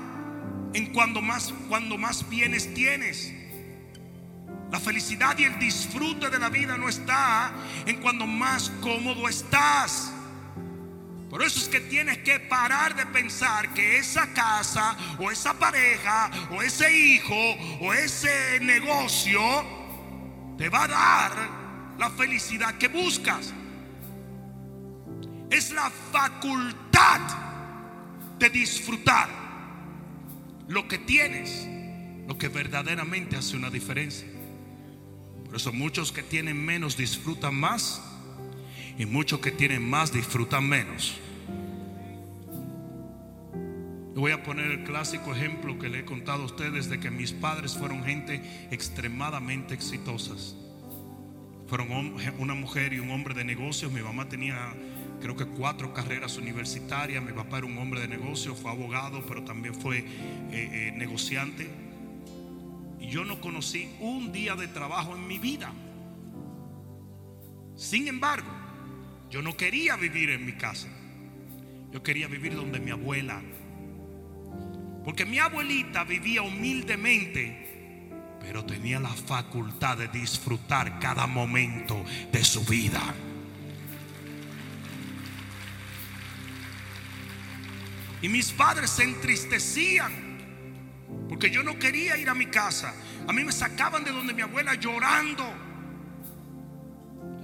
[0.72, 3.32] en cuando más, cuando más bienes tienes.
[4.70, 7.52] La felicidad y el disfrute de la vida no está
[7.86, 10.13] en cuando más cómodo estás.
[11.34, 16.30] Por eso es que tienes que parar de pensar que esa casa o esa pareja
[16.52, 17.34] o ese hijo
[17.80, 19.40] o ese negocio
[20.56, 21.32] te va a dar
[21.98, 23.52] la felicidad que buscas.
[25.50, 27.20] Es la facultad
[28.38, 29.28] de disfrutar
[30.68, 31.66] lo que tienes,
[32.28, 34.28] lo que verdaderamente hace una diferencia.
[35.46, 38.00] Por eso muchos que tienen menos disfrutan más
[38.96, 41.20] Y muchos que tienen más disfrutan menos.
[44.14, 47.32] Voy a poner el clásico ejemplo que le he contado a ustedes de que mis
[47.32, 48.40] padres fueron gente
[48.70, 50.54] extremadamente exitosas.
[51.66, 53.90] Fueron una mujer y un hombre de negocios.
[53.90, 54.72] Mi mamá tenía
[55.20, 57.24] creo que cuatro carreras universitarias.
[57.24, 60.04] Mi papá era un hombre de negocios, fue abogado, pero también fue eh,
[60.52, 61.68] eh, negociante.
[63.00, 65.72] Y yo no conocí un día de trabajo en mi vida.
[67.74, 68.50] Sin embargo,
[69.28, 70.88] yo no quería vivir en mi casa.
[71.90, 73.42] Yo quería vivir donde mi abuela.
[75.04, 82.64] Porque mi abuelita vivía humildemente, pero tenía la facultad de disfrutar cada momento de su
[82.64, 83.02] vida.
[88.22, 90.24] Y mis padres se entristecían
[91.28, 92.94] porque yo no quería ir a mi casa.
[93.28, 95.44] A mí me sacaban de donde mi abuela llorando.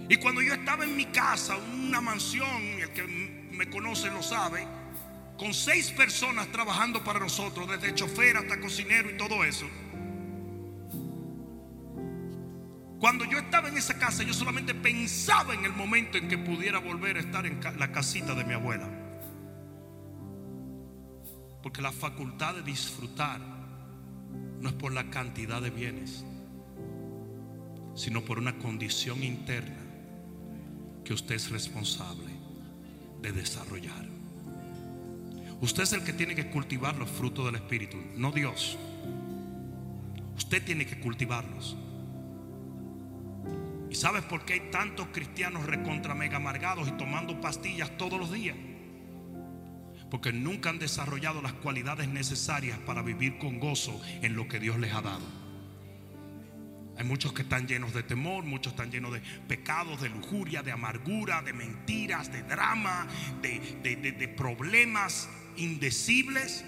[0.08, 3.02] Y cuando yo estaba en mi casa, una mansión, el que
[3.52, 4.66] me conoce lo sabe,
[5.40, 9.64] con seis personas trabajando para nosotros, desde chofer hasta cocinero y todo eso.
[12.98, 16.78] Cuando yo estaba en esa casa, yo solamente pensaba en el momento en que pudiera
[16.78, 18.86] volver a estar en la casita de mi abuela.
[21.62, 23.40] Porque la facultad de disfrutar
[24.60, 26.22] no es por la cantidad de bienes,
[27.94, 29.80] sino por una condición interna
[31.02, 32.30] que usted es responsable
[33.22, 34.09] de desarrollar.
[35.60, 38.78] Usted es el que tiene que cultivar los frutos del Espíritu, no Dios.
[40.36, 41.76] Usted tiene que cultivarlos.
[43.90, 48.32] ¿Y sabes por qué hay tantos cristianos recontra mega amargados y tomando pastillas todos los
[48.32, 48.56] días?
[50.10, 54.78] Porque nunca han desarrollado las cualidades necesarias para vivir con gozo en lo que Dios
[54.78, 55.40] les ha dado.
[56.96, 60.72] Hay muchos que están llenos de temor, muchos están llenos de pecados, de lujuria, de
[60.72, 63.06] amargura, de mentiras, de drama,
[63.42, 66.64] de, de- de- de problemas indecibles.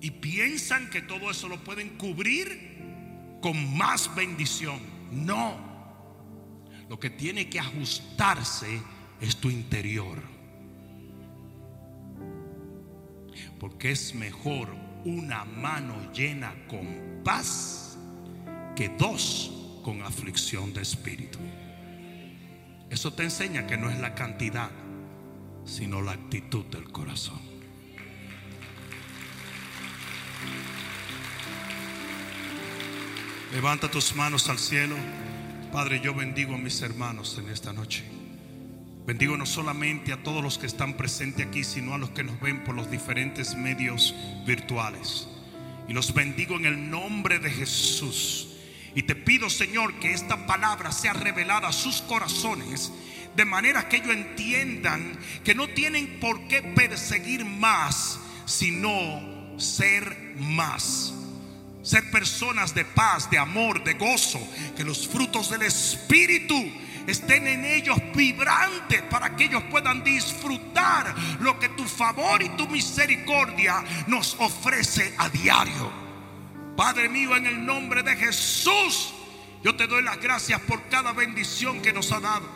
[0.00, 2.76] Y piensan que todo eso lo pueden cubrir
[3.40, 4.78] con más bendición.
[5.10, 5.66] No.
[6.88, 8.80] Lo que tiene que ajustarse
[9.20, 10.22] es tu interior.
[13.58, 14.68] Porque es mejor
[15.04, 17.96] una mano llena con paz
[18.74, 21.38] que dos con aflicción de espíritu.
[22.90, 24.70] Eso te enseña que no es la cantidad,
[25.66, 27.40] sino la actitud del corazón.
[33.52, 34.96] Levanta tus manos al cielo.
[35.72, 38.04] Padre, yo bendigo a mis hermanos en esta noche.
[39.06, 42.40] Bendigo no solamente a todos los que están presentes aquí, sino a los que nos
[42.40, 44.14] ven por los diferentes medios
[44.46, 45.28] virtuales.
[45.88, 48.48] Y los bendigo en el nombre de Jesús.
[48.96, 52.92] Y te pido, Señor, que esta palabra sea revelada a sus corazones,
[53.36, 61.12] de manera que ellos entiendan que no tienen por qué perseguir más, sino ser más
[61.86, 64.40] ser personas de paz, de amor, de gozo,
[64.76, 66.56] que los frutos del Espíritu
[67.06, 72.66] estén en ellos vibrantes para que ellos puedan disfrutar lo que tu favor y tu
[72.66, 75.92] misericordia nos ofrece a diario.
[76.76, 79.14] Padre mío, en el nombre de Jesús,
[79.62, 82.55] yo te doy las gracias por cada bendición que nos ha dado.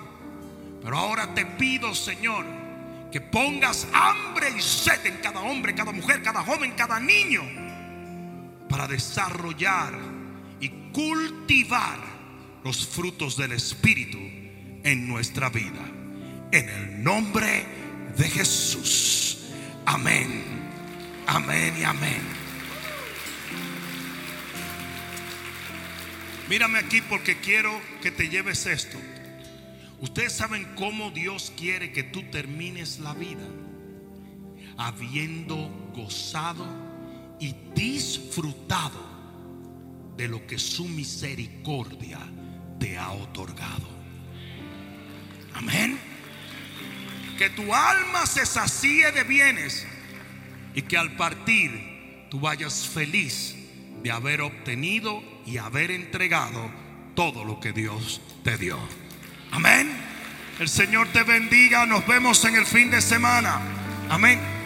[0.83, 2.45] Pero ahora te pido, Señor,
[3.11, 7.43] que pongas hambre y sed en cada hombre, cada mujer, cada joven, cada niño
[8.69, 9.99] para desarrollar
[10.61, 11.99] y cultivar
[12.63, 14.19] los frutos del Espíritu
[14.85, 15.85] en nuestra vida.
[16.53, 17.65] En el nombre
[18.17, 19.51] de Jesús.
[19.87, 20.45] Amén.
[21.27, 22.21] Amén y amén.
[26.49, 28.99] Mírame aquí porque quiero que te lleves esto.
[30.01, 33.47] Ustedes saben cómo Dios quiere que tú termines la vida.
[34.79, 35.57] Habiendo
[35.95, 36.67] gozado
[37.39, 38.99] y disfrutado
[40.17, 42.19] de lo que su misericordia
[42.79, 43.89] te ha otorgado.
[45.55, 45.99] Amén.
[47.37, 49.87] Que tu alma se sacie de bienes
[50.75, 53.57] y que al partir tú vayas feliz
[54.03, 56.71] de haber obtenido y haber entregado
[57.15, 58.79] todo lo que Dios te dio.
[59.53, 59.91] Amén.
[60.59, 61.87] El Señor te bendiga.
[61.87, 63.61] Nos vemos en el fin de semana.
[64.09, 64.60] Amén.